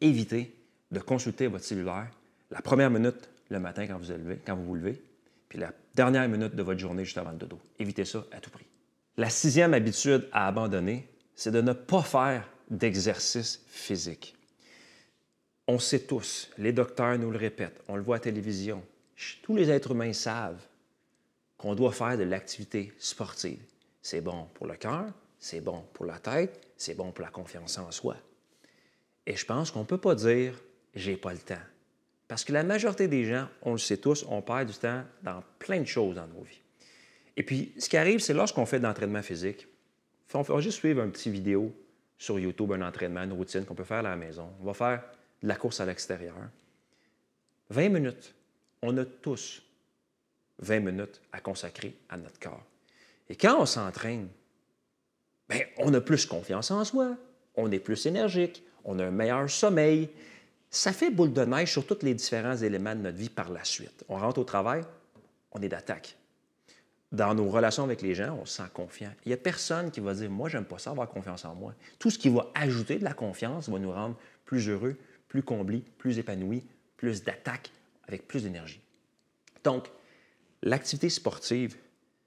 évitez 0.00 0.54
de 0.90 1.00
consulter 1.00 1.46
votre 1.46 1.64
cellulaire 1.64 2.08
la 2.50 2.60
première 2.62 2.90
minute 2.90 3.28
le 3.50 3.58
matin 3.58 3.86
quand 3.86 3.98
vous, 3.98 4.64
vous 4.64 4.74
levez, 4.74 5.02
puis 5.48 5.58
la 5.58 5.72
dernière 5.94 6.28
minute 6.28 6.54
de 6.54 6.62
votre 6.62 6.80
journée 6.80 7.04
juste 7.04 7.18
avant 7.18 7.32
le 7.32 7.36
dodo. 7.36 7.58
Évitez 7.78 8.04
ça 8.04 8.24
à 8.32 8.38
tout 8.38 8.50
prix. 8.50 8.66
La 9.16 9.30
sixième 9.30 9.74
habitude 9.74 10.28
à 10.32 10.46
abandonner, 10.48 11.08
c'est 11.34 11.50
de 11.50 11.60
ne 11.60 11.72
pas 11.72 12.02
faire 12.02 12.48
d'exercice 12.70 13.62
physique. 13.66 14.34
On 15.66 15.78
sait 15.78 16.00
tous, 16.00 16.50
les 16.58 16.72
docteurs 16.72 17.18
nous 17.18 17.30
le 17.30 17.38
répètent, 17.38 17.80
on 17.88 17.96
le 17.96 18.02
voit 18.02 18.16
à 18.16 18.18
la 18.18 18.24
télévision, 18.24 18.82
tous 19.42 19.56
les 19.56 19.70
êtres 19.70 19.92
humains 19.92 20.12
savent 20.12 20.62
qu'on 21.56 21.74
doit 21.74 21.92
faire 21.92 22.18
de 22.18 22.24
l'activité 22.24 22.92
sportive. 22.98 23.62
C'est 24.02 24.20
bon 24.20 24.48
pour 24.54 24.66
le 24.66 24.74
cœur, 24.74 25.06
c'est 25.38 25.60
bon 25.60 25.84
pour 25.92 26.04
la 26.04 26.18
tête, 26.18 26.60
c'est 26.76 26.94
bon 26.94 27.12
pour 27.12 27.24
la 27.24 27.30
confiance 27.30 27.78
en 27.78 27.90
soi. 27.90 28.16
Et 29.26 29.36
je 29.36 29.44
pense 29.44 29.70
qu'on 29.70 29.80
ne 29.80 29.86
peut 29.86 29.98
pas 29.98 30.14
dire 30.14 30.54
j'ai 30.94 31.16
pas 31.16 31.32
le 31.32 31.38
temps. 31.38 31.54
Parce 32.28 32.44
que 32.44 32.52
la 32.52 32.62
majorité 32.62 33.08
des 33.08 33.24
gens, 33.24 33.48
on 33.62 33.72
le 33.72 33.78
sait 33.78 33.96
tous, 33.96 34.24
on 34.28 34.40
perd 34.42 34.70
du 34.70 34.74
temps 34.76 35.02
dans 35.22 35.42
plein 35.58 35.80
de 35.80 35.86
choses 35.86 36.16
dans 36.16 36.26
nos 36.26 36.42
vies. 36.42 36.60
Et 37.36 37.42
puis, 37.42 37.72
ce 37.78 37.88
qui 37.88 37.96
arrive, 37.96 38.20
c'est 38.20 38.34
lorsqu'on 38.34 38.64
fait 38.64 38.78
de 38.78 38.84
l'entraînement 38.84 39.22
physique, 39.22 39.66
on 40.32 40.42
va 40.42 40.60
juste 40.60 40.78
suivre 40.78 41.02
un 41.02 41.08
petit 41.10 41.30
vidéo 41.30 41.72
sur 42.18 42.38
YouTube, 42.38 42.72
un 42.72 42.82
entraînement, 42.82 43.22
une 43.22 43.32
routine 43.32 43.64
qu'on 43.64 43.74
peut 43.74 43.84
faire 43.84 43.98
à 43.98 44.02
la 44.02 44.16
maison. 44.16 44.50
On 44.60 44.64
va 44.64 44.74
faire 44.74 45.02
de 45.42 45.48
la 45.48 45.56
course 45.56 45.80
à 45.80 45.86
l'extérieur. 45.86 46.34
20 47.70 47.88
minutes. 47.88 48.34
On 48.82 48.96
a 48.98 49.04
tous 49.04 49.62
20 50.58 50.80
minutes 50.80 51.20
à 51.32 51.40
consacrer 51.40 51.94
à 52.08 52.16
notre 52.16 52.38
corps. 52.38 52.64
Et 53.28 53.36
quand 53.36 53.60
on 53.60 53.66
s'entraîne, 53.66 54.28
bien, 55.48 55.62
on 55.78 55.92
a 55.94 56.00
plus 56.00 56.26
confiance 56.26 56.70
en 56.70 56.84
soi, 56.84 57.16
on 57.56 57.70
est 57.70 57.78
plus 57.78 58.06
énergique, 58.06 58.62
on 58.84 58.98
a 58.98 59.04
un 59.04 59.10
meilleur 59.10 59.48
sommeil. 59.48 60.08
Ça 60.70 60.92
fait 60.92 61.10
boule 61.10 61.32
de 61.32 61.44
neige 61.44 61.72
sur 61.72 61.86
tous 61.86 62.02
les 62.02 62.14
différents 62.14 62.56
éléments 62.56 62.94
de 62.94 63.00
notre 63.00 63.16
vie 63.16 63.28
par 63.28 63.50
la 63.50 63.64
suite. 63.64 64.04
On 64.08 64.16
rentre 64.16 64.40
au 64.40 64.44
travail, 64.44 64.82
on 65.52 65.62
est 65.62 65.68
d'attaque. 65.68 66.16
Dans 67.12 67.32
nos 67.34 67.48
relations 67.48 67.84
avec 67.84 68.02
les 68.02 68.14
gens, 68.14 68.36
on 68.40 68.44
se 68.44 68.56
sent 68.56 68.68
confiant. 68.72 69.12
Il 69.24 69.28
n'y 69.28 69.34
a 69.34 69.36
personne 69.36 69.90
qui 69.90 70.00
va 70.00 70.14
dire 70.14 70.30
Moi, 70.30 70.48
j'aime 70.48 70.64
pas 70.64 70.78
ça, 70.78 70.90
avoir 70.90 71.08
confiance 71.08 71.44
en 71.44 71.54
moi. 71.54 71.74
Tout 71.98 72.10
ce 72.10 72.18
qui 72.18 72.28
va 72.28 72.50
ajouter 72.54 72.98
de 72.98 73.04
la 73.04 73.14
confiance 73.14 73.68
va 73.68 73.78
nous 73.78 73.92
rendre 73.92 74.16
plus 74.44 74.68
heureux, 74.68 74.96
plus 75.28 75.42
comblés, 75.42 75.84
plus 75.98 76.18
épanouis, 76.18 76.64
plus 76.96 77.22
d'attaque, 77.22 77.70
avec 78.08 78.26
plus 78.26 78.42
d'énergie. 78.42 78.80
Donc, 79.62 79.88
l'activité 80.62 81.08
sportive, 81.08 81.76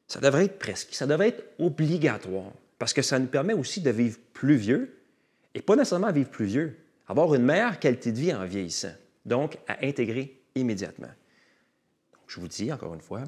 ça 0.07 0.21
devrait 0.21 0.45
être 0.45 0.57
presque, 0.57 0.93
ça 0.93 1.05
devrait 1.05 1.29
être 1.29 1.43
obligatoire 1.59 2.51
parce 2.79 2.93
que 2.93 3.01
ça 3.01 3.19
nous 3.19 3.27
permet 3.27 3.53
aussi 3.53 3.81
de 3.81 3.89
vivre 3.89 4.17
plus 4.33 4.55
vieux 4.55 4.97
et 5.57 5.61
pas 5.63 5.75
nécessairement 5.75 6.11
vivre 6.11 6.29
plus 6.29 6.45
vieux, 6.45 6.77
avoir 7.07 7.33
une 7.33 7.41
meilleure 7.41 7.79
qualité 7.79 8.11
de 8.11 8.19
vie 8.19 8.31
en 8.31 8.45
vieillissant. 8.45 8.93
Donc, 9.25 9.57
à 9.67 9.83
intégrer 9.83 10.39
immédiatement. 10.53 11.07
Donc, 11.07 12.21
je 12.27 12.39
vous 12.39 12.47
dis 12.47 12.71
encore 12.71 12.93
une 12.93 13.01
fois, 13.01 13.23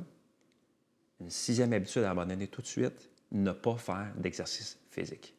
une 1.19 1.31
sixième 1.31 1.73
habitude 1.73 2.03
à 2.03 2.11
abandonner 2.11 2.47
tout 2.47 2.61
de 2.61 2.67
suite, 2.67 3.09
ne 3.31 3.51
pas 3.51 3.77
faire 3.77 4.13
d'exercice 4.15 4.77
physique. 4.91 5.33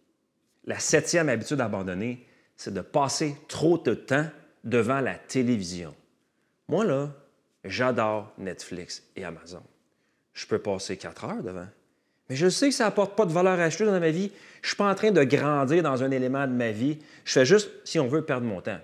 La 0.64 0.80
septième 0.80 1.28
habitude 1.28 1.61
à 1.61 1.66
abandonner, 1.66 2.26
c'est 2.56 2.75
de 2.75 2.80
passer 2.80 3.37
trop 3.47 3.78
de 3.78 3.94
temps 3.94 4.26
devant 4.64 5.00
la 5.00 5.14
télévision. 5.14 5.94
Moi, 6.66 6.85
là, 6.85 7.12
j'adore 7.64 8.32
Netflix 8.37 9.04
et 9.14 9.25
Amazon. 9.25 9.62
Je 10.32 10.44
peux 10.44 10.59
passer 10.59 10.97
quatre 10.97 11.25
heures 11.25 11.42
devant. 11.44 11.68
Mais 12.30 12.37
je 12.37 12.49
sais 12.49 12.68
que 12.68 12.75
ça 12.75 12.84
n'apporte 12.84 13.16
pas 13.16 13.26
de 13.26 13.32
valeur 13.32 13.58
ajoutée 13.58 13.87
dans 13.87 13.99
ma 13.99 14.10
vie. 14.10 14.30
Je 14.62 14.66
ne 14.66 14.68
suis 14.68 14.76
pas 14.76 14.88
en 14.88 14.94
train 14.94 15.10
de 15.10 15.25
grandir 15.25 15.82
dans 15.82 16.04
un 16.04 16.12
élément 16.12 16.46
de 16.46 16.52
ma 16.52 16.70
vie. 16.70 17.00
Je 17.25 17.32
fais 17.32 17.44
juste, 17.44 17.68
si 17.84 17.99
on 17.99 18.06
veut, 18.06 18.22
perdre 18.22 18.46
mon 18.46 18.60
temps. 18.60 18.78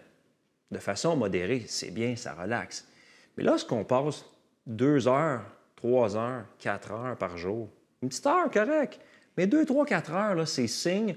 De 0.73 0.79
façon 0.79 1.17
modérée, 1.17 1.65
c'est 1.69 1.93
bien, 1.93 2.17
ça 2.17 2.35
relaxe. 2.35 2.89
Mais 3.37 3.45
lorsqu'on 3.45 3.85
passe 3.85 4.25
deux 4.67 5.07
heures, 5.07 5.45
trois 5.77 6.17
heures, 6.17 6.45
quatre 6.59 6.91
heures 6.91 7.17
par 7.17 7.39
jour, 7.39 7.69
une 8.03 8.09
petite 8.09 8.27
heure, 8.27 8.51
correct, 8.51 8.99
mais 9.37 9.47
deux, 9.47 9.65
trois, 9.65 9.87
quatre 9.87 10.13
heures, 10.13 10.49
c'est 10.49 10.67
signe 10.67 11.15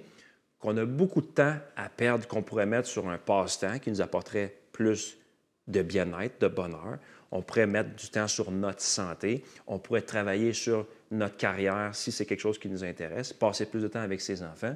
qu'on 0.60 0.78
a 0.78 0.86
beaucoup 0.86 1.22
de 1.22 1.28
temps 1.28 1.56
à 1.76 1.90
perdre 1.90 2.28
qu'on 2.28 2.44
pourrait 2.44 2.68
mettre 2.68 2.88
sur 2.88 3.10
un 3.10 3.18
passe-temps 3.18 3.80
qui 3.80 3.90
nous 3.90 4.02
apporterait 4.02 4.54
plus 4.72 5.18
de 5.68 5.82
bien-être, 5.82 6.40
de 6.42 6.48
bonheur. 6.48 7.00
On 7.32 7.42
pourrait 7.42 7.66
mettre 7.66 7.96
du 7.96 8.10
temps 8.10 8.28
sur 8.28 8.52
notre 8.52 8.82
santé. 8.82 9.44
On 9.66 9.80
pourrait 9.80 10.02
travailler 10.02 10.54
sur 10.54 10.86
notre 11.12 11.38
carrière 11.38 11.96
si 11.96 12.12
c'est 12.12 12.26
quelque 12.26 12.40
chose 12.40 12.60
qui 12.60 12.70
nous 12.70 12.84
intéresse, 12.84 13.34
passer 13.34 13.66
plus 13.66 13.82
de 13.82 13.88
temps 13.88 14.02
avec 14.02 14.22
ses 14.22 14.44
enfants. 14.44 14.76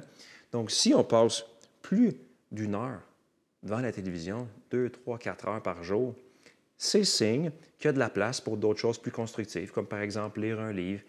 Donc, 0.52 0.70
si 0.70 0.94
on 0.94 1.04
passe 1.04 1.44
plus 1.82 2.14
d'une 2.50 2.74
heure 2.74 3.00
devant 3.62 3.80
la 3.80 3.92
télévision, 3.92 4.48
deux, 4.70 4.90
trois, 4.90 5.18
quatre 5.18 5.48
heures 5.48 5.62
par 5.62 5.82
jour, 5.82 6.14
c'est 6.76 7.04
signe 7.04 7.50
qu'il 7.78 7.86
y 7.86 7.90
a 7.90 7.92
de 7.92 7.98
la 7.98 8.10
place 8.10 8.40
pour 8.40 8.56
d'autres 8.56 8.80
choses 8.80 8.98
plus 8.98 9.10
constructives, 9.10 9.70
comme 9.70 9.86
par 9.86 10.00
exemple 10.00 10.40
lire 10.40 10.60
un 10.60 10.72
livre, 10.72 11.02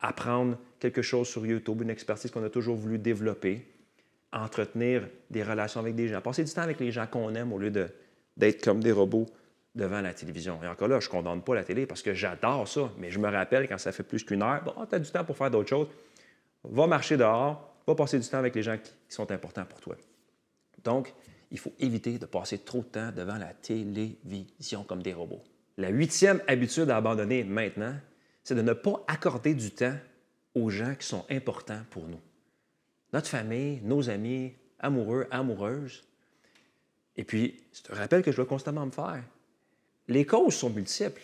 apprendre 0.00 0.58
quelque 0.78 1.02
chose 1.02 1.28
sur 1.28 1.46
YouTube, 1.46 1.82
une 1.82 1.90
expertise 1.90 2.30
qu'on 2.30 2.44
a 2.44 2.50
toujours 2.50 2.76
voulu 2.76 2.98
développer, 2.98 3.66
entretenir 4.32 5.08
des 5.30 5.42
relations 5.42 5.80
avec 5.80 5.94
des 5.94 6.08
gens, 6.08 6.20
passer 6.20 6.44
du 6.44 6.52
temps 6.52 6.62
avec 6.62 6.78
les 6.80 6.92
gens 6.92 7.06
qu'on 7.06 7.34
aime 7.34 7.52
au 7.52 7.58
lieu 7.58 7.70
d'être 8.36 8.64
comme 8.64 8.82
des 8.82 8.92
robots 8.92 9.26
devant 9.78 10.00
la 10.00 10.12
télévision. 10.12 10.60
Et 10.62 10.66
encore 10.66 10.88
là, 10.88 11.00
je 11.00 11.06
ne 11.06 11.10
condamne 11.10 11.40
pas 11.40 11.54
la 11.54 11.64
télé 11.64 11.86
parce 11.86 12.02
que 12.02 12.12
j'adore 12.12 12.68
ça, 12.68 12.92
mais 12.98 13.10
je 13.10 13.18
me 13.18 13.28
rappelle 13.28 13.66
quand 13.68 13.78
ça 13.78 13.92
fait 13.92 14.02
plus 14.02 14.24
qu'une 14.24 14.42
heure, 14.42 14.62
bon, 14.64 14.74
tu 14.84 14.94
as 14.94 14.98
du 14.98 15.10
temps 15.10 15.24
pour 15.24 15.36
faire 15.36 15.50
d'autres 15.50 15.68
choses, 15.68 15.88
va 16.64 16.86
marcher 16.86 17.16
dehors, 17.16 17.74
va 17.86 17.94
passer 17.94 18.18
du 18.18 18.28
temps 18.28 18.38
avec 18.38 18.54
les 18.54 18.62
gens 18.62 18.76
qui, 18.76 18.90
sont 19.08 19.30
importants 19.30 19.64
pour 19.64 19.80
toi. 19.80 19.96
Donc, 20.84 21.14
il 21.50 21.58
faut 21.58 21.72
éviter 21.78 22.18
de 22.18 22.26
passer 22.26 22.58
trop 22.58 22.80
de 22.80 22.88
temps 22.88 23.10
devant 23.12 23.38
la 23.38 23.54
télévision 23.54 24.82
comme 24.82 25.02
des 25.02 25.14
robots. 25.14 25.42
La 25.78 25.88
huitième 25.88 26.42
habitude 26.46 26.90
à 26.90 26.96
abandonner 26.96 27.44
maintenant, 27.44 27.94
c'est 28.44 28.54
de 28.54 28.62
ne 28.62 28.72
pas 28.74 29.02
accorder 29.06 29.54
du 29.54 29.70
temps 29.70 29.96
aux 30.54 30.68
gens 30.68 30.94
qui 30.94 31.06
sont 31.06 31.24
importants 31.30 31.80
pour 31.90 32.06
nous. 32.06 32.20
Notre 33.12 33.28
famille, 33.28 33.80
nos 33.82 34.10
amis, 34.10 34.52
amoureux, 34.80 35.26
amoureuses. 35.30 36.04
Et 37.16 37.24
puis, 37.24 37.62
c'est 37.72 37.90
un 37.92 37.94
rappel 37.94 38.22
que 38.22 38.30
je 38.30 38.36
dois 38.36 38.46
constamment 38.46 38.84
me 38.84 38.90
faire. 38.90 39.22
Les 40.08 40.24
causes 40.24 40.54
sont 40.54 40.70
multiples. 40.70 41.22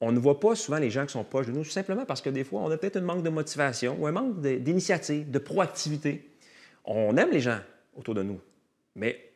On 0.00 0.12
ne 0.12 0.18
voit 0.18 0.38
pas 0.38 0.54
souvent 0.54 0.78
les 0.78 0.90
gens 0.90 1.06
qui 1.06 1.12
sont 1.12 1.24
proches 1.24 1.46
de 1.46 1.52
nous, 1.52 1.64
simplement 1.64 2.04
parce 2.04 2.20
que 2.20 2.28
des 2.28 2.44
fois, 2.44 2.60
on 2.60 2.70
a 2.70 2.76
peut-être 2.76 2.96
un 2.96 3.00
manque 3.00 3.22
de 3.22 3.30
motivation 3.30 3.96
ou 3.98 4.06
un 4.06 4.12
manque 4.12 4.40
d'initiative, 4.40 5.30
de 5.30 5.38
proactivité. 5.38 6.30
On 6.84 7.16
aime 7.16 7.30
les 7.30 7.40
gens 7.40 7.58
autour 7.96 8.14
de 8.14 8.22
nous, 8.22 8.38
mais 8.94 9.32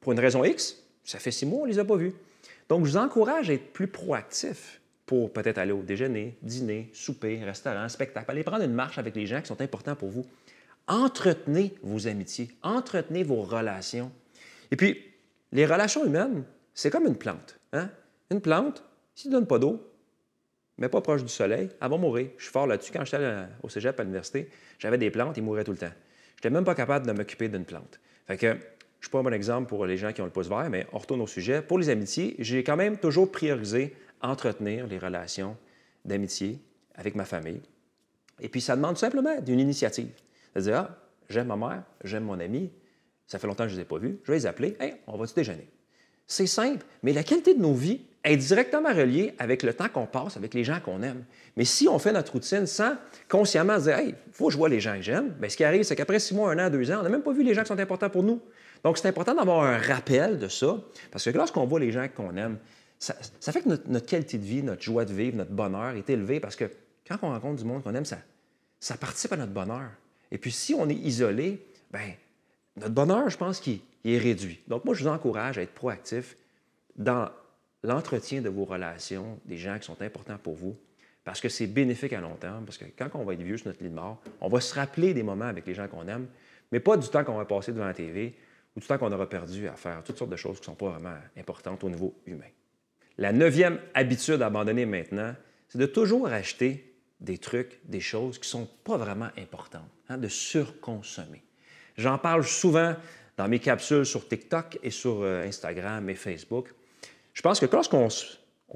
pour 0.00 0.12
une 0.12 0.20
raison 0.20 0.44
X, 0.44 0.82
ça 1.04 1.18
fait 1.20 1.30
six 1.30 1.46
mois, 1.46 1.60
on 1.60 1.66
ne 1.66 1.70
les 1.70 1.78
a 1.78 1.84
pas 1.84 1.96
vus. 1.96 2.12
Donc, 2.68 2.84
je 2.84 2.90
vous 2.90 2.96
encourage 2.96 3.48
à 3.50 3.54
être 3.54 3.72
plus 3.72 3.86
proactif 3.86 4.80
pour 5.06 5.32
peut-être 5.32 5.56
aller 5.56 5.72
au 5.72 5.82
déjeuner, 5.82 6.36
dîner, 6.42 6.90
souper, 6.92 7.42
restaurant, 7.42 7.88
spectacle, 7.88 8.30
aller 8.30 8.42
prendre 8.42 8.64
une 8.64 8.74
marche 8.74 8.98
avec 8.98 9.16
les 9.16 9.26
gens 9.26 9.40
qui 9.40 9.46
sont 9.46 9.62
importants 9.62 9.94
pour 9.94 10.10
vous. 10.10 10.26
Entretenez 10.86 11.72
vos 11.82 12.08
amitiés, 12.08 12.50
entretenez 12.62 13.22
vos 13.22 13.42
relations. 13.42 14.10
Et 14.70 14.76
puis, 14.76 15.02
les 15.52 15.64
relations 15.64 16.04
humaines, 16.04 16.44
c'est 16.78 16.90
comme 16.90 17.06
une 17.06 17.16
plante. 17.16 17.58
Hein? 17.72 17.90
Une 18.30 18.40
plante, 18.40 18.84
s'il 19.16 19.32
ne 19.32 19.36
donne 19.36 19.48
pas 19.48 19.58
d'eau, 19.58 19.84
mais 20.76 20.88
pas 20.88 21.00
proche 21.00 21.24
du 21.24 21.28
soleil, 21.28 21.70
elle 21.80 21.90
va 21.90 21.96
mourir. 21.96 22.28
Je 22.36 22.44
suis 22.44 22.52
fort 22.52 22.68
là-dessus. 22.68 22.92
Quand 22.92 23.04
j'étais 23.04 23.18
au 23.64 23.68
cégep 23.68 23.98
à 23.98 24.04
l'université, 24.04 24.48
j'avais 24.78 24.96
des 24.96 25.10
plantes, 25.10 25.36
ils 25.36 25.42
mouraient 25.42 25.64
tout 25.64 25.72
le 25.72 25.78
temps. 25.78 25.90
Je 26.36 26.36
n'étais 26.36 26.50
même 26.50 26.64
pas 26.64 26.76
capable 26.76 27.04
de 27.04 27.10
m'occuper 27.10 27.48
d'une 27.48 27.64
plante. 27.64 27.98
Fait 28.28 28.36
que, 28.36 28.46
je 28.46 28.52
ne 28.52 28.60
suis 29.00 29.10
pas 29.10 29.18
un 29.18 29.22
bon 29.24 29.32
exemple 29.32 29.68
pour 29.68 29.86
les 29.86 29.96
gens 29.96 30.12
qui 30.12 30.22
ont 30.22 30.24
le 30.24 30.30
pouce 30.30 30.48
vert, 30.48 30.70
mais 30.70 30.86
on 30.92 30.98
retourne 30.98 31.20
au 31.20 31.26
sujet. 31.26 31.62
Pour 31.62 31.80
les 31.80 31.88
amitiés, 31.88 32.36
j'ai 32.38 32.62
quand 32.62 32.76
même 32.76 32.96
toujours 32.96 33.32
priorisé 33.32 33.96
entretenir 34.22 34.86
les 34.86 34.98
relations 34.98 35.56
d'amitié 36.04 36.60
avec 36.94 37.16
ma 37.16 37.24
famille. 37.24 37.60
Et 38.38 38.48
puis, 38.48 38.60
ça 38.60 38.76
demande 38.76 38.96
simplement 38.96 39.40
d'une 39.40 39.58
initiative. 39.58 40.12
C'est-à-dire, 40.52 40.76
ah, 40.76 40.96
j'aime 41.28 41.48
ma 41.48 41.56
mère, 41.56 41.82
j'aime 42.04 42.22
mon 42.22 42.38
ami, 42.38 42.70
ça 43.26 43.40
fait 43.40 43.48
longtemps 43.48 43.64
que 43.64 43.70
je 43.70 43.74
ne 43.74 43.80
les 43.80 43.82
ai 43.82 43.88
pas 43.88 43.98
vus, 43.98 44.20
je 44.22 44.30
vais 44.30 44.38
les 44.38 44.46
appeler, 44.46 44.76
hey, 44.78 44.94
on 45.08 45.16
va-tu 45.16 45.34
déjeuner? 45.34 45.66
C'est 46.28 46.46
simple, 46.46 46.84
mais 47.02 47.12
la 47.12 47.24
qualité 47.24 47.54
de 47.54 47.60
nos 47.60 47.74
vies 47.74 48.02
est 48.22 48.36
directement 48.36 48.92
reliée 48.92 49.34
avec 49.38 49.62
le 49.62 49.72
temps 49.72 49.88
qu'on 49.88 50.06
passe 50.06 50.36
avec 50.36 50.52
les 50.52 50.62
gens 50.62 50.78
qu'on 50.78 51.02
aime. 51.02 51.24
Mais 51.56 51.64
si 51.64 51.88
on 51.88 51.98
fait 51.98 52.12
notre 52.12 52.32
routine 52.32 52.66
sans 52.66 52.96
consciemment 53.28 53.78
dire, 53.78 53.98
hey, 53.98 54.08
il 54.08 54.32
faut 54.32 54.46
que 54.46 54.52
je 54.52 54.58
vois 54.58 54.68
les 54.68 54.80
gens 54.80 54.94
que 54.94 55.02
j'aime, 55.02 55.30
bien, 55.30 55.48
ce 55.48 55.56
qui 55.56 55.64
arrive, 55.64 55.84
c'est 55.84 55.96
qu'après 55.96 56.18
six 56.18 56.34
mois, 56.34 56.52
un 56.52 56.66
an, 56.66 56.70
deux 56.70 56.90
ans, 56.90 56.98
on 57.00 57.02
n'a 57.02 57.08
même 57.08 57.22
pas 57.22 57.32
vu 57.32 57.42
les 57.42 57.54
gens 57.54 57.62
qui 57.62 57.68
sont 57.68 57.78
importants 57.78 58.10
pour 58.10 58.22
nous. 58.22 58.40
Donc, 58.84 58.98
c'est 58.98 59.08
important 59.08 59.34
d'avoir 59.34 59.64
un 59.64 59.78
rappel 59.78 60.38
de 60.38 60.48
ça, 60.48 60.78
parce 61.10 61.24
que 61.24 61.30
lorsqu'on 61.30 61.64
voit 61.66 61.80
les 61.80 61.90
gens 61.90 62.06
qu'on 62.14 62.36
aime, 62.36 62.58
ça, 62.98 63.14
fait 63.52 63.62
que 63.62 63.68
notre, 63.68 64.06
qualité 64.06 64.38
de 64.38 64.44
vie, 64.44 64.62
notre 64.62 64.82
joie 64.82 65.04
de 65.04 65.12
vivre, 65.12 65.36
notre 65.36 65.52
bonheur 65.52 65.94
est 65.96 66.10
élevé, 66.10 66.40
parce 66.40 66.56
que 66.56 66.70
quand 67.08 67.16
on 67.22 67.30
rencontre 67.30 67.62
du 67.62 67.64
monde 67.64 67.82
qu'on 67.82 67.94
aime, 67.94 68.04
ça, 68.04 68.96
participe 68.96 69.32
à 69.32 69.36
notre 69.36 69.52
bonheur. 69.52 69.88
Et 70.30 70.38
puis, 70.38 70.52
si 70.52 70.74
on 70.74 70.88
est 70.88 70.94
isolé, 70.94 71.64
bien, 71.90 72.12
notre 72.76 72.94
bonheur, 72.94 73.30
je 73.30 73.36
pense 73.36 73.60
qu'il 73.60 73.80
est 74.04 74.18
réduit. 74.18 74.60
Donc, 74.68 74.84
moi, 74.84 74.94
je 74.94 75.02
vous 75.02 75.10
encourage 75.10 75.58
à 75.58 75.62
être 75.62 75.74
proactif 75.74 76.36
dans 76.96 77.28
l'entretien 77.82 78.40
de 78.40 78.48
vos 78.48 78.64
relations, 78.64 79.38
des 79.44 79.56
gens 79.56 79.78
qui 79.78 79.86
sont 79.86 80.00
importants 80.02 80.38
pour 80.38 80.54
vous, 80.54 80.76
parce 81.24 81.40
que 81.40 81.48
c'est 81.48 81.66
bénéfique 81.66 82.12
à 82.12 82.20
long 82.20 82.34
terme, 82.36 82.64
parce 82.64 82.78
que 82.78 82.84
quand 82.96 83.10
on 83.14 83.24
va 83.24 83.34
être 83.34 83.42
vieux 83.42 83.56
sur 83.56 83.68
notre 83.68 83.82
lit 83.82 83.90
de 83.90 83.94
mort, 83.94 84.20
on 84.40 84.48
va 84.48 84.60
se 84.60 84.74
rappeler 84.74 85.14
des 85.14 85.22
moments 85.22 85.44
avec 85.44 85.66
les 85.66 85.74
gens 85.74 85.86
qu'on 85.86 86.08
aime, 86.08 86.26
mais 86.72 86.80
pas 86.80 86.96
du 86.96 87.08
temps 87.08 87.24
qu'on 87.24 87.36
va 87.36 87.44
passer 87.44 87.72
devant 87.72 87.86
la 87.86 87.94
TV 87.94 88.34
ou 88.74 88.80
du 88.80 88.86
temps 88.86 88.98
qu'on 88.98 89.12
aura 89.12 89.28
perdu 89.28 89.68
à 89.68 89.74
faire 89.74 90.02
toutes 90.04 90.16
sortes 90.16 90.30
de 90.30 90.36
choses 90.36 90.56
qui 90.56 90.62
ne 90.62 90.66
sont 90.66 90.74
pas 90.74 90.90
vraiment 90.90 91.16
importantes 91.36 91.84
au 91.84 91.90
niveau 91.90 92.14
humain. 92.26 92.48
La 93.18 93.32
neuvième 93.32 93.78
habitude 93.94 94.42
à 94.42 94.46
abandonner 94.46 94.86
maintenant, 94.86 95.34
c'est 95.68 95.78
de 95.78 95.86
toujours 95.86 96.28
acheter 96.28 96.94
des 97.20 97.38
trucs, 97.38 97.80
des 97.84 98.00
choses 98.00 98.38
qui 98.38 98.46
ne 98.46 98.62
sont 98.62 98.68
pas 98.84 98.96
vraiment 98.96 99.28
importantes, 99.36 99.90
hein, 100.08 100.18
de 100.18 100.28
surconsommer. 100.28 101.42
J'en 101.96 102.16
parle 102.16 102.44
souvent 102.44 102.94
dans 103.38 103.48
mes 103.48 103.60
capsules 103.60 104.04
sur 104.04 104.26
TikTok 104.26 104.80
et 104.82 104.90
sur 104.90 105.22
euh, 105.22 105.46
Instagram 105.46 106.10
et 106.10 106.16
Facebook. 106.16 106.74
Je 107.32 107.40
pense 107.40 107.60
que 107.60 107.66
lorsqu'on 107.66 108.08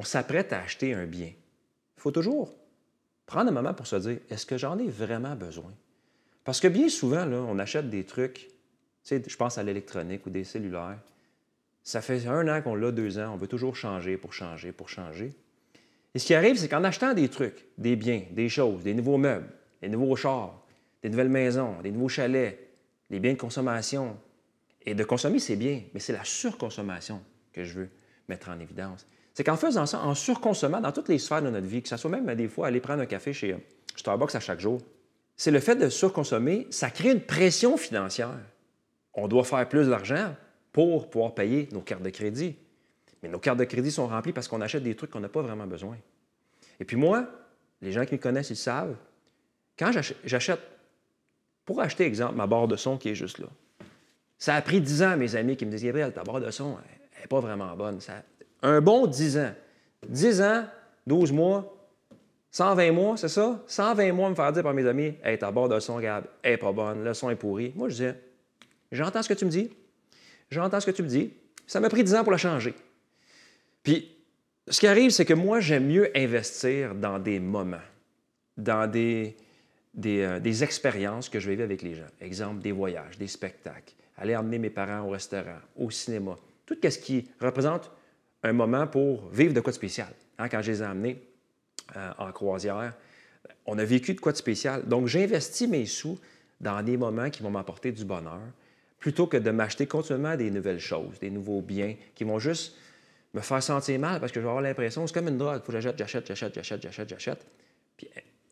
s'apprête 0.05 0.53
à 0.53 0.61
acheter 0.61 0.95
un 0.95 1.05
bien, 1.05 1.27
il 1.27 2.01
faut 2.01 2.13
toujours 2.13 2.55
prendre 3.27 3.51
un 3.51 3.53
moment 3.53 3.75
pour 3.75 3.89
se 3.89 3.97
dire, 3.97 4.19
est-ce 4.31 4.47
que 4.47 4.57
j'en 4.57 4.79
ai 4.79 4.89
vraiment 4.89 5.35
besoin? 5.35 5.73
Parce 6.45 6.61
que 6.61 6.69
bien 6.69 6.89
souvent, 6.89 7.27
on 7.27 7.59
achète 7.59 7.91
des 7.91 8.05
trucs, 8.05 8.51
je 9.11 9.37
pense 9.37 9.59
à 9.59 9.65
l'électronique 9.65 10.25
ou 10.27 10.31
des 10.31 10.45
cellulaires. 10.45 10.99
Ça 11.83 12.01
fait 12.01 12.25
un 12.29 12.47
an 12.47 12.63
qu'on 12.63 12.77
l'a, 12.77 12.93
deux 12.93 13.19
ans, 13.19 13.33
on 13.35 13.37
veut 13.37 13.49
toujours 13.49 13.75
changer 13.75 14.17
pour 14.17 14.33
changer, 14.33 14.71
pour 14.71 14.89
changer. 14.89 15.33
Et 16.15 16.21
ce 16.21 16.27
qui 16.27 16.35
arrive, 16.35 16.57
c'est 16.57 16.69
qu'en 16.69 16.85
achetant 16.85 17.15
des 17.15 17.29
trucs, 17.29 17.67
des 17.79 17.97
biens, 17.97 18.23
des 18.31 18.49
choses, 18.49 18.85
des 18.85 18.95
nouveaux 18.95 19.19
meubles, 19.19 19.49
des 19.81 19.89
nouveaux 19.89 20.15
chars, 20.15 20.63
des 21.03 21.09
nouvelles 21.11 21.29
maisons, 21.29 21.81
des 21.83 21.91
nouveaux 21.91 22.09
chalets, 22.09 22.59
les 23.11 23.19
biens 23.19 23.33
de 23.33 23.39
consommation. 23.39 24.17
Et 24.85 24.95
de 24.95 25.05
consommer, 25.05 25.39
c'est 25.39 25.57
bien, 25.57 25.83
mais 25.95 26.01
c'est 26.01 26.13
la 26.13 26.25
surconsommation 26.25 27.23
que 27.53 27.65
je 27.65 27.75
veux 27.75 27.89
mettre 28.29 28.49
en 28.49 28.59
évidence. 28.59 29.07
C'est 29.35 29.45
qu'en 29.45 29.57
faisant 29.57 29.87
ça, 29.87 30.01
en 30.01 30.15
surconsommant 30.15 30.81
dans 30.81 30.93
toutes 30.93 31.09
les 31.09 31.19
sphères 31.19 31.43
de 31.43 31.51
notre 31.51 31.67
vie, 31.67 31.83
que 31.83 31.89
ce 31.89 31.97
soit 31.97 32.11
même 32.11 32.35
des 32.35 32.49
fois 32.49 32.67
aller 32.67 32.81
prendre 32.81 33.03
un 33.03 33.07
café 33.07 33.33
chez 33.33 33.53
euh, 33.53 33.59
Starbucks 33.97 34.35
à 34.35 34.41
chaque 34.41 34.61
jour, 34.61 34.81
c'est 35.37 35.51
le 35.51 35.61
fait 35.61 35.77
de 35.77 35.89
surconsommer, 35.89 36.67
ça 36.71 36.91
crée 36.91 37.13
une 37.13 37.21
pression 37.21 37.77
financière. 37.77 38.39
On 39.15 39.29
doit 39.29 39.45
faire 39.45 39.69
plus 39.69 39.89
d'argent 39.89 40.35
pour 40.73 41.09
pouvoir 41.11 41.35
payer 41.35 41.69
nos 41.73 41.81
cartes 41.81 42.03
de 42.03 42.11
crédit. 42.11 42.57
Mais 43.23 43.29
nos 43.29 43.39
cartes 43.39 43.59
de 43.59 43.65
crédit 43.65 43.91
sont 43.91 44.07
remplies 44.07 44.33
parce 44.33 44.49
qu'on 44.49 44.61
achète 44.61 44.83
des 44.83 44.95
trucs 44.95 45.11
qu'on 45.11 45.21
n'a 45.21 45.29
pas 45.29 45.43
vraiment 45.43 45.67
besoin. 45.67 45.97
Et 46.81 46.85
puis 46.85 46.97
moi, 46.97 47.27
les 47.81 47.93
gens 47.93 48.05
qui 48.05 48.15
me 48.15 48.19
connaissent, 48.19 48.51
ils 48.51 48.57
savent, 48.57 48.97
quand 49.79 49.93
j'achète 50.25 50.61
pour 51.65 51.81
acheter, 51.81 52.05
exemple, 52.05 52.35
ma 52.35 52.47
barre 52.47 52.69
de 52.69 52.77
son 52.77 52.99
qui 52.99 53.11
est 53.11 53.15
juste 53.15 53.39
là. 53.39 53.47
Ça 54.43 54.57
a 54.57 54.61
pris 54.61 54.81
10 54.81 55.03
ans, 55.05 55.17
mes 55.17 55.37
amis 55.37 55.57
qui 55.57 55.65
me 55.65 55.71
disent 55.71 55.85
Gabriel, 55.85 56.13
ta 56.13 56.25
barre 56.25 56.41
de 56.41 56.51
son, 56.51 56.77
elle 57.15 57.21
n'est 57.21 57.27
pas 57.29 57.39
vraiment 57.39 57.77
bonne. 57.77 58.01
Ça... 58.01 58.25
Un 58.63 58.81
bon 58.81 59.07
10 59.07 59.39
ans. 59.39 59.55
10 60.09 60.43
ans, 60.43 60.65
12 61.07 61.31
mois, 61.31 61.89
120 62.51 62.91
mois, 62.91 63.17
c'est 63.17 63.29
ça? 63.29 63.63
120 63.69 64.13
mois 64.13 64.31
me 64.31 64.35
faire 64.35 64.53
dire 64.53 64.65
par 64.65 64.75
mes 64.75 64.85
amis 64.85 65.15
Hey, 65.23 65.39
ta 65.39 65.53
barre 65.53 65.69
de 65.69 65.79
son, 65.79 66.01
Gab, 66.01 66.25
elle 66.43 66.51
n'est 66.51 66.57
pas 66.57 66.73
bonne, 66.73 67.05
le 67.05 67.15
son 67.15 67.31
est 67.31 67.37
pourri. 67.37 67.73
Moi, 67.77 67.89
je 67.89 67.95
disais 67.95 68.21
J'entends 68.91 69.23
ce 69.23 69.29
que 69.29 69.35
tu 69.35 69.45
me 69.45 69.51
dis. 69.51 69.71
J'entends 70.51 70.81
ce 70.81 70.87
que 70.87 70.91
tu 70.91 71.05
me 71.05 71.09
dis. 71.09 71.33
Ça 71.69 71.79
m'a 71.79 71.89
pris 71.89 72.03
10 72.03 72.17
ans 72.17 72.23
pour 72.25 72.33
la 72.33 72.39
changer. 72.39 72.75
Puis, 73.85 74.11
ce 74.67 74.81
qui 74.81 74.89
arrive, 74.89 75.13
c'est 75.13 75.25
que 75.25 75.35
moi, 75.35 75.61
j'aime 75.61 75.87
mieux 75.87 76.11
investir 76.17 76.97
dans 76.97 77.21
des 77.21 77.39
moments, 77.39 77.77
dans 78.57 78.91
des, 78.91 79.37
euh, 80.05 80.41
des, 80.41 80.65
expériences 80.65 81.29
que 81.29 81.39
je 81.39 81.47
vais 81.47 81.55
vivre 81.55 81.67
avec 81.67 81.83
les 81.83 81.95
gens. 81.95 82.11
Exemple, 82.21 82.61
des 82.61 82.73
voyages, 82.73 83.17
des 83.19 83.29
spectacles, 83.29 83.95
aller 84.23 84.37
emmener 84.37 84.59
mes 84.59 84.71
parents 84.71 85.07
au 85.07 85.11
restaurant, 85.11 85.59
au 85.77 85.91
cinéma. 85.91 86.37
Tout 86.65 86.77
ce 86.83 86.99
qui 86.99 87.29
représente 87.41 87.91
un 88.43 88.53
moment 88.53 88.87
pour 88.87 89.29
vivre 89.29 89.53
de 89.53 89.61
quoi 89.61 89.73
de 89.73 89.77
spécial. 89.77 90.09
Hein, 90.39 90.49
quand 90.49 90.63
je 90.63 90.73
les 90.73 90.83
ai 90.83 90.87
emmenés 90.87 91.23
euh, 91.97 92.11
en 92.19 92.33
croisière 92.33 92.95
On 93.67 93.79
a 93.79 93.85
vécu 93.85 94.15
de 94.15 94.21
quoi 94.21 94.33
de 94.33 94.37
spécial. 94.37 94.87
Donc, 94.87 95.07
j'investis 95.07 95.69
mes 95.69 95.87
sous 95.87 96.19
dans 96.61 96.83
des 96.83 96.97
moments 96.97 97.31
qui 97.31 97.43
vont 97.43 97.51
m'apporter 97.51 97.93
du 97.93 98.05
bonheur, 98.05 98.41
plutôt 98.99 99.27
que 99.27 99.37
de 99.37 99.51
m'acheter 99.51 99.87
continuellement 99.87 100.37
des 100.37 100.51
nouvelles 100.51 100.81
choses, 100.81 101.19
des 101.21 101.31
nouveaux 101.31 101.61
biens 101.61 101.97
qui 102.15 102.25
vont 102.25 102.39
juste 102.39 102.77
me 103.35 103.41
faire 103.41 103.63
sentir 103.63 103.99
mal 103.99 104.21
parce 104.21 104.31
que 104.31 104.41
je 104.41 104.45
vais 104.45 104.51
avoir 104.51 104.63
l'impression, 104.63 105.07
c'est 105.07 105.15
comme 105.15 105.29
une 105.29 105.39
drogue, 105.39 105.61
il 105.61 105.65
faut 105.65 105.73
que 105.73 105.81
j'achète, 105.81 105.99
j'achète, 105.99 106.27
j'achète, 106.29 106.55
j'achète, 106.55 106.83
j'achète, 106.83 107.09
j'achète. 107.09 107.47
Puis 107.97 108.09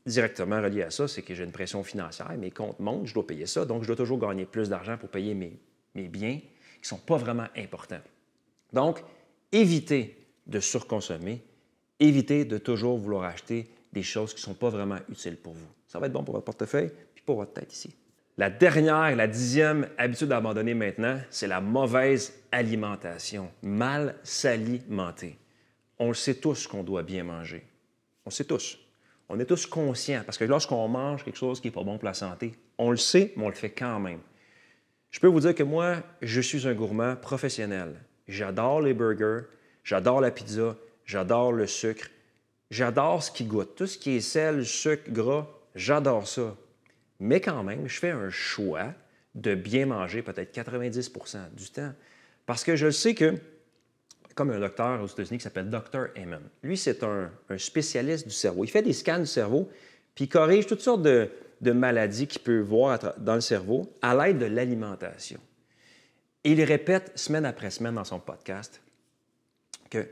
directement 0.07 0.61
relié 0.61 0.83
à 0.83 0.91
ça, 0.91 1.09
c'est 1.09 1.23
que 1.23 1.35
j'ai 1.35 1.45
une 1.45 1.53
pression 1.53 1.83
financière, 1.85 2.31
mes 2.39 2.51
comptes 2.51 2.81
montent, 2.81 3.07
je 3.07 3.15
dois 3.15 3.27
payer 3.27 3.47
ça, 3.47 3.65
donc 3.65 3.83
je 3.83 3.87
dois 3.87 3.97
toujours 3.97 4.19
gagner 4.19 4.47
plus 4.47 4.69
d'argent 4.69 4.97
pour 4.97 5.09
payer 5.09 5.35
mes, 5.35 5.59
biens 6.09 6.39
qui 6.39 6.83
ne 6.83 6.87
sont 6.87 6.99
pas 6.99 7.17
vraiment 7.17 7.47
importants. 7.57 8.01
Donc, 8.73 9.03
évitez 9.53 10.17
de 10.47 10.61
surconsommer, 10.61 11.43
évitez 11.99 12.45
de 12.45 12.59
toujours 12.59 12.97
vouloir 12.97 13.25
acheter 13.25 13.69
des 13.93 14.03
choses 14.03 14.33
qui 14.33 14.41
ne 14.41 14.45
sont 14.45 14.55
pas 14.55 14.71
vraiment 14.71 14.99
utiles 15.09 15.37
pour 15.37 15.53
vous. 15.53 15.67
Ça 15.87 15.99
va 15.99 16.07
être 16.07 16.13
bon 16.13 16.25
pour 16.25 16.35
votre 16.35 16.45
portefeuille 16.45 16.91
puis 17.15 17.23
pour 17.25 17.37
votre 17.37 17.53
tête 17.53 17.73
ici. 17.73 17.95
La 18.39 18.49
dernière, 18.49 19.15
la 19.17 19.27
dixième 19.27 19.89
habitude 19.99 20.33
à 20.33 20.39
abandonner 20.39 20.73
maintenant, 20.73 21.21
c'est 21.29 21.49
la 21.49 21.61
mauvaise 21.61 22.33
alimentation. 22.53 23.51
Mal 23.63 24.15
s'alimenter. 24.23 25.37
On 25.99 26.09
le 26.09 26.15
sait 26.15 26.37
tous 26.37 26.67
qu'on 26.67 26.83
doit 26.83 27.03
bien 27.03 27.25
manger. 27.25 27.63
On 28.25 28.31
le 28.31 28.35
sait 28.35 28.45
tous. 28.45 28.79
On 29.33 29.39
est 29.39 29.45
tous 29.45 29.65
conscients 29.67 30.23
parce 30.27 30.39
que 30.39 30.45
lorsqu'on 30.45 30.89
mange 30.89 31.23
quelque 31.23 31.39
chose 31.39 31.61
qui 31.61 31.69
n'est 31.69 31.73
pas 31.73 31.85
bon 31.85 31.99
pour 31.99 32.07
la 32.07 32.15
santé, 32.15 32.53
on 32.79 32.91
le 32.91 32.97
sait, 32.97 33.33
mais 33.37 33.45
on 33.45 33.49
le 33.49 33.55
fait 33.55 33.71
quand 33.71 34.01
même. 34.01 34.19
Je 35.13 35.21
peux 35.21 35.29
vous 35.29 35.39
dire 35.39 35.55
que 35.55 35.63
moi, 35.63 35.99
je 36.21 36.41
suis 36.41 36.67
un 36.67 36.75
gourmand 36.75 37.15
professionnel. 37.15 37.95
J'adore 38.27 38.81
les 38.81 38.93
burgers, 38.93 39.47
j'adore 39.85 40.21
la 40.21 40.33
pizza, 40.33 40.77
j'adore 41.05 41.53
le 41.53 41.69
sucre, 41.69 42.09
j'adore 42.73 43.23
ce 43.23 43.31
qui 43.31 43.45
goûte. 43.45 43.77
Tout 43.77 43.87
ce 43.87 43.99
qui 43.99 44.17
est 44.17 44.21
sel, 44.21 44.67
sucre, 44.67 45.09
gras, 45.13 45.47
j'adore 45.77 46.27
ça. 46.27 46.57
Mais 47.21 47.41
quand 47.41 47.63
même, 47.63 47.87
je 47.87 48.01
fais 48.01 48.11
un 48.11 48.31
choix 48.31 48.95
de 49.37 49.55
bien 49.55 49.87
manger 49.87 50.23
peut-être 50.23 50.53
90% 50.53 51.55
du 51.55 51.71
temps. 51.71 51.93
Parce 52.47 52.65
que 52.65 52.75
je 52.75 52.91
sais 52.91 53.15
que, 53.15 53.37
comme 54.35 54.51
un 54.51 54.61
docteur 54.61 55.03
aux 55.03 55.07
États-Unis 55.07 55.39
qui 55.39 55.45
s'appelle 55.45 55.71
Dr. 55.71 56.09
Amen, 56.17 56.41
lui, 56.63 56.77
c'est 56.77 57.03
un, 57.03 57.31
spécialiste 57.57 58.27
du 58.27 58.35
cerveau. 58.35 58.65
Il 58.65 58.71
fait 58.71 58.83
des 58.83 58.93
scans 58.93 59.19
du 59.19 59.27
cerveau, 59.27 59.69
puis 60.15 60.25
il 60.25 60.29
corrige 60.29 60.67
toutes 60.67 60.81
sortes 60.81 61.03
de, 61.03 61.31
maladies 61.73 62.27
qu'il 62.27 62.41
peut 62.41 62.61
voir 62.61 62.99
dans 63.19 63.35
le 63.35 63.41
cerveau 63.41 63.93
à 64.03 64.15
l'aide 64.15 64.39
de 64.39 64.47
l'alimentation. 64.47 65.41
Il 66.43 66.63
répète 66.63 67.13
semaine 67.17 67.45
après 67.45 67.71
semaine 67.71 67.95
dans 67.95 68.05
son 68.05 68.19
podcast 68.19 68.81
que 69.91 70.07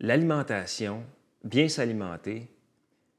l'alimentation, 0.00 1.02
bien 1.44 1.68
s'alimenter, 1.68 2.48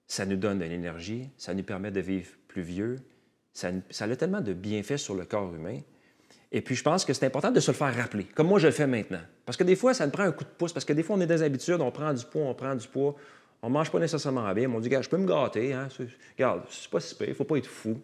ça 0.08 0.26
nous 0.26 0.38
donne 0.38 0.58
de 0.58 0.66
l'énergie, 0.66 1.30
ça 1.38 1.54
nous 1.54 1.64
permet 1.64 1.92
de 1.92 2.00
vivre 2.00 2.32
plus 2.48 2.64
vieux, 2.64 2.96
ça 3.54 3.72
a 4.00 4.16
tellement 4.16 4.42
de 4.42 4.54
bienfaits 4.54 4.98
sur 4.98 5.16
le 5.16 5.26
corps 5.26 5.54
humain. 5.54 5.80
Et 6.52 6.62
puis, 6.62 6.76
je 6.76 6.84
pense 6.84 7.06
que 7.06 7.14
c'est 7.14 7.26
important 7.26 7.52
de 7.52 7.60
se 7.60 7.70
le 7.72 7.78
faire 7.78 7.96
rappeler, 7.96 8.24
comme 8.24 8.48
moi 8.48 8.58
je 8.60 8.68
le 8.68 8.74
fais 8.74 8.88
maintenant. 8.88 9.22
Parce 9.46 9.58
que 9.58 9.64
des 9.64 9.76
fois, 9.76 9.94
ça 9.94 10.06
nous 10.06 10.12
prend 10.12 10.24
un 10.24 10.32
coup 10.32 10.44
de 10.44 10.50
pouce, 10.50 10.74
parce 10.74 10.86
que 10.86 10.94
des 10.94 11.04
fois, 11.04 11.16
on 11.16 11.22
est 11.22 11.28
des 11.28 11.44
habitudes, 11.44 11.80
on 11.80 11.92
prend 11.92 12.14
du 12.14 12.26
poids, 12.26 12.42
on 12.42 12.56
prend 12.56 12.76
du 12.76 12.88
poids, 12.88 13.16
on 13.62 13.70
mange 13.70 13.92
pas 13.92 14.00
nécessairement 14.00 14.52
bien. 14.54 14.72
On 14.72 14.80
dit, 14.80 14.88
regarde, 14.88 15.04
je 15.04 15.10
peux 15.10 15.18
me 15.18 15.28
gâter, 15.28 15.74
hein? 15.74 15.88
regarde, 16.38 16.64
c'est 16.70 16.90
pas 16.90 17.00
si 17.00 17.16
pire, 17.16 17.36
faut 17.36 17.44
pas 17.44 17.58
être 17.58 17.68
fou. 17.68 18.02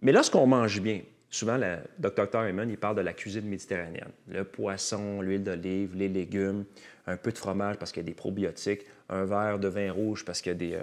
Mais 0.00 0.10
lorsqu'on 0.10 0.46
mange 0.46 0.80
bien, 0.80 1.02
souvent, 1.30 1.56
le 1.56 1.78
Dr. 1.98 2.28
Herman, 2.34 2.68
il 2.68 2.76
parle 2.76 2.96
de 2.96 3.02
la 3.02 3.12
cuisine 3.12 3.46
méditerranéenne. 3.46 4.10
Le 4.28 4.44
poisson, 4.44 5.20
l'huile 5.20 5.44
d'olive, 5.44 5.94
les 5.94 6.08
légumes, 6.08 6.64
un 7.06 7.16
peu 7.16 7.32
de 7.32 7.38
fromage 7.38 7.76
parce 7.76 7.92
qu'il 7.92 8.02
y 8.02 8.06
a 8.06 8.08
des 8.08 8.14
probiotiques, 8.14 8.86
un 9.08 9.24
verre 9.24 9.58
de 9.58 9.68
vin 9.68 9.92
rouge 9.92 10.24
parce 10.24 10.40
qu'il 10.40 10.52
y 10.52 10.54
a 10.54 10.58
des 10.58 10.74
euh, 10.74 10.82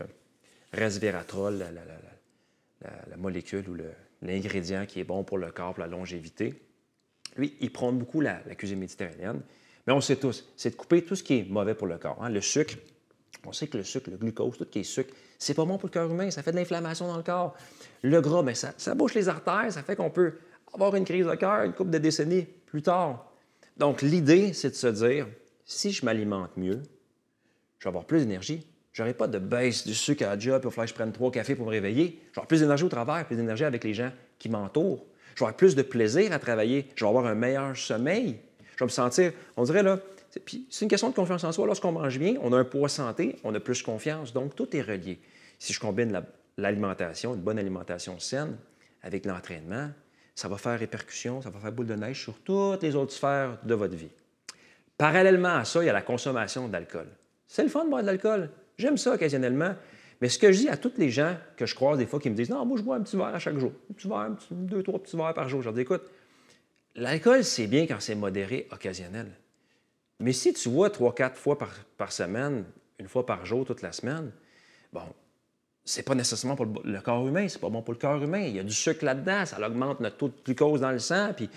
resveratrol, 0.73 1.57
la, 1.59 3.17
molécule 3.17 3.69
ou 3.69 3.75
l'ingrédient 4.21 4.85
qui 4.85 4.99
est 4.99 5.03
bon 5.03 5.23
pour 5.23 5.37
le 5.37 5.51
corps, 5.51 5.73
pour 5.73 5.81
la 5.81 5.89
longévité. 5.89 6.61
Lui, 7.37 7.55
il 7.59 7.71
prend 7.71 7.91
beaucoup 7.91 8.21
la, 8.21 8.35
cuisine 8.55 8.79
méditerranéenne. 8.79 9.41
Mais 9.87 9.93
on 9.93 10.01
sait 10.01 10.17
tous, 10.17 10.45
c'est 10.57 10.71
de 10.71 10.75
couper 10.75 11.03
tout 11.03 11.15
ce 11.15 11.23
qui 11.23 11.39
est 11.39 11.49
mauvais 11.49 11.73
pour 11.73 11.87
le 11.87 11.97
corps. 11.97 12.21
Hein. 12.21 12.29
Le 12.29 12.41
sucre, 12.41 12.75
on 13.45 13.51
sait 13.51 13.67
que 13.67 13.77
le 13.77 13.83
sucre, 13.83 14.11
le 14.11 14.17
glucose, 14.17 14.57
tout 14.57 14.65
ce 14.65 14.69
qui 14.69 14.79
est 14.79 14.83
sucre, 14.83 15.13
c'est 15.39 15.55
pas 15.55 15.65
bon 15.65 15.77
pour 15.77 15.87
le 15.87 15.93
cœur 15.93 16.11
humain, 16.11 16.29
ça 16.29 16.43
fait 16.43 16.51
de 16.51 16.57
l'inflammation 16.57 17.07
dans 17.07 17.17
le 17.17 17.23
corps. 17.23 17.55
Le 18.03 18.21
gras, 18.21 18.43
bien, 18.43 18.53
ça, 18.53 18.73
ça 18.77 18.93
bouche 18.93 19.15
les 19.15 19.27
artères, 19.27 19.71
ça 19.71 19.81
fait 19.81 19.95
qu'on 19.95 20.11
peut 20.11 20.35
avoir 20.73 20.95
une 20.95 21.03
crise 21.03 21.25
de 21.25 21.35
cœur 21.35 21.63
une 21.63 21.73
couple 21.73 21.89
de 21.89 21.97
décennies 21.97 22.45
plus 22.67 22.83
tard. 22.83 23.31
Donc, 23.77 24.03
l'idée, 24.03 24.53
c'est 24.53 24.69
de 24.69 24.75
se 24.75 24.87
dire, 24.87 25.27
si 25.65 25.91
je 25.91 26.05
m'alimente 26.05 26.55
mieux, 26.57 26.83
je 27.79 27.85
vais 27.85 27.89
avoir 27.89 28.05
plus 28.05 28.19
d'énergie. 28.19 28.67
Je 28.91 29.01
n'aurai 29.01 29.13
pas 29.13 29.27
de 29.27 29.39
baisse 29.39 29.87
du 29.87 29.93
sucre 29.93 30.23
à 30.25 30.35
la 30.35 30.39
job, 30.39 30.61
il 30.63 30.69
va 30.69 30.83
que 30.83 30.89
je 30.89 30.93
prenne 30.93 31.11
trois 31.11 31.31
cafés 31.31 31.55
pour 31.55 31.65
me 31.65 31.71
réveiller. 31.71 32.21
Avoir 32.31 32.47
plus 32.47 32.59
d'énergie 32.59 32.83
au 32.83 32.89
travail, 32.89 33.23
plus 33.23 33.37
d'énergie 33.37 33.63
avec 33.63 33.83
les 33.83 33.93
gens 33.93 34.11
qui 34.37 34.49
m'entourent. 34.49 35.05
Avoir 35.37 35.55
plus 35.55 35.75
de 35.75 35.81
plaisir 35.81 36.33
à 36.33 36.39
travailler. 36.39 36.87
Je 36.95 37.05
vais 37.05 37.09
avoir 37.09 37.25
un 37.25 37.35
meilleur 37.35 37.75
sommeil. 37.77 38.37
Je 38.75 38.79
vais 38.79 38.85
me 38.85 38.89
sentir, 38.89 39.31
on 39.55 39.63
dirait 39.63 39.83
là, 39.83 39.99
c'est 40.29 40.81
une 40.81 40.87
question 40.87 41.09
de 41.09 41.15
confiance 41.15 41.43
en 41.43 41.51
soi. 41.51 41.65
Lorsqu'on 41.65 41.91
mange 41.91 42.17
bien, 42.17 42.35
on 42.41 42.53
a 42.53 42.57
un 42.57 42.63
poids 42.63 42.89
santé, 42.89 43.37
on 43.43 43.53
a 43.53 43.59
plus 43.59 43.81
confiance. 43.81 44.33
Donc, 44.33 44.55
tout 44.55 44.75
est 44.75 44.81
relié. 44.81 45.19
Si 45.59 45.73
je 45.73 45.79
combine 45.79 46.21
l'alimentation, 46.57 47.33
une 47.33 47.41
bonne 47.41 47.59
alimentation 47.59 48.19
saine, 48.19 48.57
avec 49.03 49.25
l'entraînement, 49.25 49.89
ça 50.35 50.47
va 50.47 50.57
faire 50.57 50.79
répercussion, 50.79 51.41
ça 51.41 51.49
va 51.49 51.59
faire 51.59 51.71
boule 51.71 51.87
de 51.87 51.95
neige 51.95 52.21
sur 52.23 52.39
toutes 52.39 52.81
les 52.83 52.95
autres 52.95 53.13
sphères 53.13 53.57
de 53.63 53.73
votre 53.73 53.95
vie. 53.95 54.11
Parallèlement 54.97 55.55
à 55.55 55.65
ça, 55.65 55.83
il 55.83 55.87
y 55.87 55.89
a 55.89 55.93
la 55.93 56.01
consommation 56.01 56.67
d'alcool. 56.67 57.07
C'est 57.47 57.63
le 57.63 57.69
fun 57.69 57.85
de 57.85 57.89
boire 57.89 58.01
de 58.01 58.07
l'alcool. 58.07 58.49
J'aime 58.81 58.97
ça 58.97 59.13
occasionnellement. 59.13 59.75
Mais 60.21 60.29
ce 60.29 60.39
que 60.39 60.51
je 60.51 60.57
dis 60.59 60.69
à 60.69 60.75
tous 60.75 60.93
les 60.97 61.09
gens 61.09 61.35
que 61.55 61.67
je 61.67 61.75
croise 61.75 61.99
des 61.99 62.07
fois 62.07 62.19
qui 62.19 62.29
me 62.29 62.35
disent 62.35 62.49
Non, 62.49 62.65
moi, 62.65 62.77
je 62.77 62.83
bois 62.83 62.95
un 62.95 63.01
petit 63.01 63.15
verre 63.15 63.27
à 63.27 63.39
chaque 63.39 63.57
jour. 63.57 63.71
Un 63.89 63.93
petit 63.93 64.07
verre, 64.07 64.31
deux, 64.49 64.81
trois 64.81 64.99
petits 64.99 65.15
verres 65.15 65.33
par 65.35 65.47
jour. 65.47 65.61
Je 65.61 65.65
leur 65.65 65.73
dis 65.73 65.81
Écoute, 65.81 66.01
l'alcool, 66.95 67.43
c'est 67.43 67.67
bien 67.67 67.85
quand 67.85 67.99
c'est 67.99 68.15
modéré, 68.15 68.67
occasionnel. 68.71 69.27
Mais 70.19 70.33
si 70.33 70.53
tu 70.53 70.69
bois 70.69 70.89
trois, 70.89 71.13
quatre 71.13 71.37
fois 71.37 71.57
par, 71.57 72.11
semaine, 72.11 72.65
une 72.99 73.07
fois 73.07 73.25
par 73.25 73.45
jour, 73.45 73.65
toute 73.65 73.83
la 73.83 73.91
semaine, 73.91 74.31
bon, 74.93 75.01
c'est 75.85 76.03
pas 76.03 76.15
nécessairement 76.15 76.55
pour 76.55 76.67
le, 76.83 77.01
corps 77.01 77.27
humain, 77.27 77.47
c'est 77.47 77.61
pas 77.61 77.69
bon 77.69 77.81
pour 77.83 77.93
le 77.93 77.99
corps 77.99 78.21
humain. 78.21 78.41
Il 78.41 78.55
y 78.55 78.59
a 78.59 78.63
du 78.63 78.73
sucre 78.73 79.05
là-dedans, 79.05 79.45
ça 79.45 79.59
augmente 79.65 79.99
notre 79.99 80.17
taux 80.17 80.27
de 80.27 80.33
glucose 80.45 80.81
dans 80.81 80.91
le 80.91 80.99
sang, 80.99 81.33
puis 81.35 81.49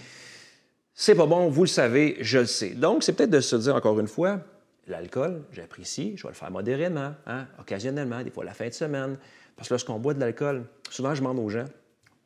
c'est 0.95 1.15
pas 1.15 1.27
bon, 1.27 1.49
vous 1.49 1.65
le 1.65 1.69
savez, 1.69 2.17
je 2.21 2.39
le 2.39 2.47
sais. 2.47 2.71
Donc, 2.71 3.03
c'est 3.03 3.13
peut-être 3.15 3.31
de 3.31 3.41
se 3.41 3.57
dire 3.57 3.75
encore 3.75 3.99
une 4.01 4.09
fois, 4.09 4.41
l'alcool, 4.87 5.43
j'apprécie, 5.53 6.17
je 6.17 6.23
vais 6.23 6.31
le 6.31 6.35
faire 6.35 6.51
modérément, 6.51 7.15
hein, 7.27 7.47
occasionnellement, 7.59 8.23
des 8.23 8.31
fois 8.31 8.45
la 8.45 8.55
fin 8.55 8.69
de 8.69 8.73
semaine. 8.73 9.17
Parce 9.57 9.69
que 9.69 9.75
lorsqu'on 9.75 9.99
boit 9.99 10.15
de 10.15 10.21
l'alcool, 10.21 10.65
souvent 10.91 11.15
je 11.15 11.21
demande 11.21 11.39
aux 11.39 11.49
gens, 11.49 11.67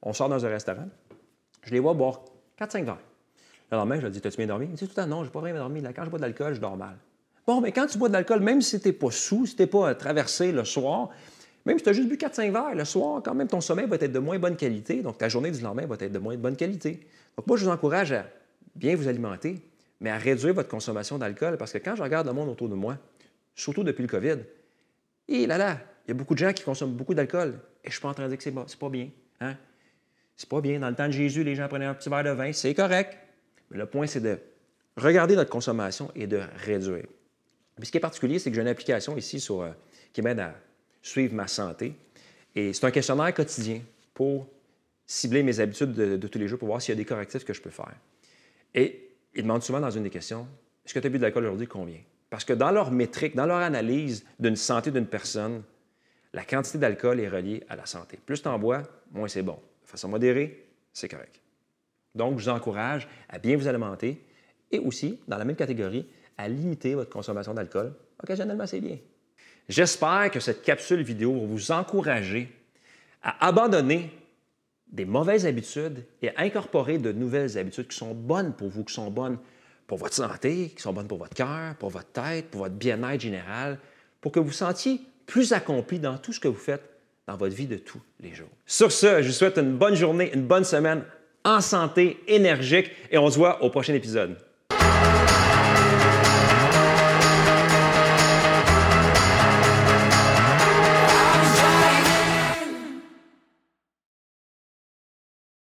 on 0.02 0.12
sort 0.12 0.28
dans 0.28 0.44
un 0.44 0.48
restaurant, 0.48 0.88
je 1.64 1.72
les 1.72 1.80
vois 1.80 1.94
boire 1.94 2.22
4-5 2.60 2.84
verres. 2.84 2.98
Le 3.70 3.76
lendemain, 3.76 3.96
je 3.96 4.02
leur 4.02 4.10
dis, 4.10 4.20
t'as-tu 4.20 4.38
bien 4.38 4.46
dormi? 4.46 4.66
Ils 4.66 4.70
disent 4.70 4.88
tout 4.88 4.94
le 4.96 5.02
temps, 5.02 5.06
non, 5.06 5.24
je 5.24 5.28
n'ai 5.28 5.32
pas 5.32 5.42
bien 5.42 5.54
dormi. 5.54 5.82
Quand 5.94 6.04
je 6.04 6.10
bois 6.10 6.18
de 6.18 6.24
l'alcool, 6.24 6.54
je 6.54 6.60
dors 6.60 6.76
mal. 6.76 6.96
Bon, 7.46 7.60
mais 7.60 7.72
quand 7.72 7.86
tu 7.86 7.98
bois 7.98 8.08
de 8.08 8.14
l'alcool, 8.14 8.40
même 8.40 8.62
si 8.62 8.80
tu 8.80 8.88
n'es 8.88 8.92
pas 8.92 9.10
sous, 9.10 9.46
si 9.46 9.56
tu 9.56 9.62
n'es 9.62 9.66
pas 9.66 9.94
traversé 9.94 10.52
le 10.52 10.64
soir, 10.64 11.10
même 11.66 11.76
si 11.76 11.84
tu 11.84 11.90
as 11.90 11.92
juste 11.92 12.08
bu 12.08 12.16
4-5 12.16 12.50
verres, 12.50 12.74
le 12.74 12.84
soir, 12.86 13.20
quand 13.22 13.34
même, 13.34 13.48
ton 13.48 13.60
sommeil 13.60 13.86
va 13.86 13.96
être 13.96 14.12
de 14.12 14.18
moins 14.18 14.38
bonne 14.38 14.56
qualité. 14.56 15.02
Donc, 15.02 15.18
ta 15.18 15.28
journée 15.28 15.50
du 15.50 15.60
lendemain 15.60 15.86
va 15.86 15.96
être 16.00 16.12
de 16.12 16.18
moins 16.18 16.36
bonne 16.36 16.56
qualité. 16.56 17.06
Donc, 17.36 17.46
moi, 17.46 17.58
je 17.58 17.66
vous 17.66 17.70
encourage 17.70 18.12
à 18.12 18.24
bien 18.74 18.96
vous 18.96 19.06
alimenter, 19.06 19.60
mais 20.00 20.10
à 20.10 20.18
réduire 20.18 20.54
votre 20.54 20.68
consommation 20.68 21.18
d'alcool 21.18 21.56
parce 21.56 21.72
que 21.72 21.78
quand 21.78 21.96
je 21.96 22.02
regarde 22.02 22.26
le 22.26 22.32
monde 22.32 22.48
autour 22.48 22.68
de 22.68 22.74
moi, 22.74 22.98
surtout 23.54 23.82
depuis 23.82 24.02
le 24.02 24.08
COVID, 24.08 24.36
et 25.28 25.46
là 25.46 25.58
là, 25.58 25.80
il 26.06 26.08
y 26.08 26.10
a 26.12 26.14
beaucoup 26.14 26.34
de 26.34 26.38
gens 26.38 26.52
qui 26.52 26.62
consomment 26.62 26.94
beaucoup 26.94 27.14
d'alcool 27.14 27.60
et 27.84 27.84
je 27.84 27.88
ne 27.88 27.92
suis 27.92 28.00
pas 28.00 28.08
en 28.08 28.14
train 28.14 28.24
de 28.24 28.28
dire 28.28 28.38
que 28.38 28.44
c'est 28.44 28.52
pas, 28.52 28.66
pas 28.78 28.88
bien. 28.88 29.10
Hein? 29.40 29.56
C'est 30.36 30.48
pas 30.48 30.60
bien. 30.60 30.78
Dans 30.78 30.88
le 30.88 30.94
temps 30.94 31.06
de 31.06 31.12
Jésus, 31.12 31.44
les 31.44 31.54
gens 31.54 31.68
prenaient 31.68 31.84
un 31.84 31.94
petit 31.94 32.08
verre 32.08 32.24
de 32.24 32.30
vin, 32.30 32.52
c'est 32.52 32.74
correct. 32.74 33.16
Mais 33.70 33.78
le 33.78 33.86
point, 33.86 34.06
c'est 34.06 34.20
de 34.20 34.38
regarder 34.96 35.36
notre 35.36 35.50
consommation 35.50 36.10
et 36.14 36.26
de 36.26 36.40
réduire. 36.64 37.06
Ce 37.82 37.90
qui 37.90 37.96
est 37.96 38.00
particulier, 38.00 38.38
c'est 38.38 38.50
que 38.50 38.56
j'ai 38.56 38.62
une 38.62 38.68
application 38.68 39.16
ici 39.16 39.44
euh, 39.50 39.70
qui 40.12 40.22
m'aide 40.22 40.40
à 40.40 40.54
suivre 41.02 41.34
ma 41.34 41.46
santé. 41.46 41.94
Et 42.54 42.72
c'est 42.72 42.86
un 42.86 42.90
questionnaire 42.90 43.32
quotidien 43.34 43.80
pour 44.14 44.48
cibler 45.06 45.42
mes 45.42 45.60
habitudes 45.60 45.92
de, 45.92 46.16
de 46.16 46.28
tous 46.28 46.38
les 46.38 46.48
jours 46.48 46.58
pour 46.58 46.68
voir 46.68 46.82
s'il 46.82 46.92
y 46.92 46.96
a 46.96 46.96
des 46.96 47.04
correctifs 47.04 47.44
que 47.44 47.52
je 47.52 47.60
peux 47.60 47.70
faire. 47.70 47.94
Et 48.74 49.07
ils 49.38 49.42
demandent 49.42 49.62
souvent 49.62 49.80
dans 49.80 49.90
une 49.90 50.02
des 50.02 50.10
questions 50.10 50.46
Est-ce 50.84 50.92
que 50.92 50.98
tu 50.98 51.06
as 51.06 51.10
bu 51.10 51.18
de 51.18 51.22
l'alcool 51.22 51.44
aujourd'hui 51.44 51.68
Combien 51.68 51.98
Parce 52.28 52.44
que 52.44 52.52
dans 52.52 52.70
leur 52.70 52.90
métrique, 52.90 53.36
dans 53.36 53.46
leur 53.46 53.58
analyse 53.58 54.24
d'une 54.38 54.56
santé 54.56 54.90
d'une 54.90 55.06
personne, 55.06 55.62
la 56.34 56.44
quantité 56.44 56.76
d'alcool 56.78 57.20
est 57.20 57.28
reliée 57.28 57.62
à 57.68 57.76
la 57.76 57.86
santé. 57.86 58.18
Plus 58.24 58.42
tu 58.42 58.48
en 58.48 58.58
bois, 58.58 58.82
moins 59.12 59.28
c'est 59.28 59.42
bon. 59.42 59.58
De 59.84 59.88
façon 59.88 60.08
modérée, 60.08 60.66
c'est 60.92 61.08
correct. 61.08 61.40
Donc, 62.14 62.38
je 62.38 62.44
vous 62.44 62.48
encourage 62.48 63.08
à 63.28 63.38
bien 63.38 63.56
vous 63.56 63.68
alimenter 63.68 64.20
et 64.70 64.78
aussi, 64.78 65.20
dans 65.28 65.38
la 65.38 65.44
même 65.44 65.56
catégorie, 65.56 66.06
à 66.36 66.48
limiter 66.48 66.94
votre 66.94 67.10
consommation 67.10 67.54
d'alcool. 67.54 67.94
Occasionnellement, 68.22 68.66
c'est 68.66 68.80
bien. 68.80 68.98
J'espère 69.68 70.30
que 70.30 70.40
cette 70.40 70.62
capsule 70.62 71.02
vidéo 71.02 71.32
va 71.40 71.46
vous 71.46 71.70
encourager 71.70 72.50
à 73.22 73.46
abandonner 73.46 74.10
des 74.92 75.04
mauvaises 75.04 75.46
habitudes 75.46 76.04
et 76.22 76.30
incorporer 76.36 76.98
de 76.98 77.12
nouvelles 77.12 77.58
habitudes 77.58 77.88
qui 77.88 77.96
sont 77.96 78.14
bonnes 78.14 78.54
pour 78.54 78.68
vous, 78.68 78.84
qui 78.84 78.94
sont 78.94 79.10
bonnes 79.10 79.38
pour 79.86 79.98
votre 79.98 80.14
santé, 80.14 80.72
qui 80.74 80.82
sont 80.82 80.92
bonnes 80.92 81.08
pour 81.08 81.18
votre 81.18 81.34
cœur, 81.34 81.74
pour 81.78 81.90
votre 81.90 82.10
tête, 82.10 82.46
pour 82.50 82.62
votre 82.62 82.74
bien-être 82.74 83.20
général, 83.20 83.78
pour 84.20 84.32
que 84.32 84.40
vous 84.40 84.52
sentiez 84.52 85.00
plus 85.26 85.52
accompli 85.52 85.98
dans 85.98 86.16
tout 86.18 86.32
ce 86.32 86.40
que 86.40 86.48
vous 86.48 86.54
faites 86.54 86.82
dans 87.26 87.36
votre 87.36 87.54
vie 87.54 87.66
de 87.66 87.76
tous 87.76 88.00
les 88.20 88.34
jours. 88.34 88.48
Sur 88.66 88.90
ce, 88.90 89.22
je 89.22 89.28
vous 89.28 89.34
souhaite 89.34 89.58
une 89.58 89.76
bonne 89.76 89.94
journée, 89.94 90.30
une 90.34 90.46
bonne 90.46 90.64
semaine 90.64 91.04
en 91.44 91.60
santé, 91.60 92.18
énergique 92.26 92.90
et 93.10 93.18
on 93.18 93.30
se 93.30 93.36
voit 93.36 93.62
au 93.62 93.70
prochain 93.70 93.94
épisode. 93.94 94.36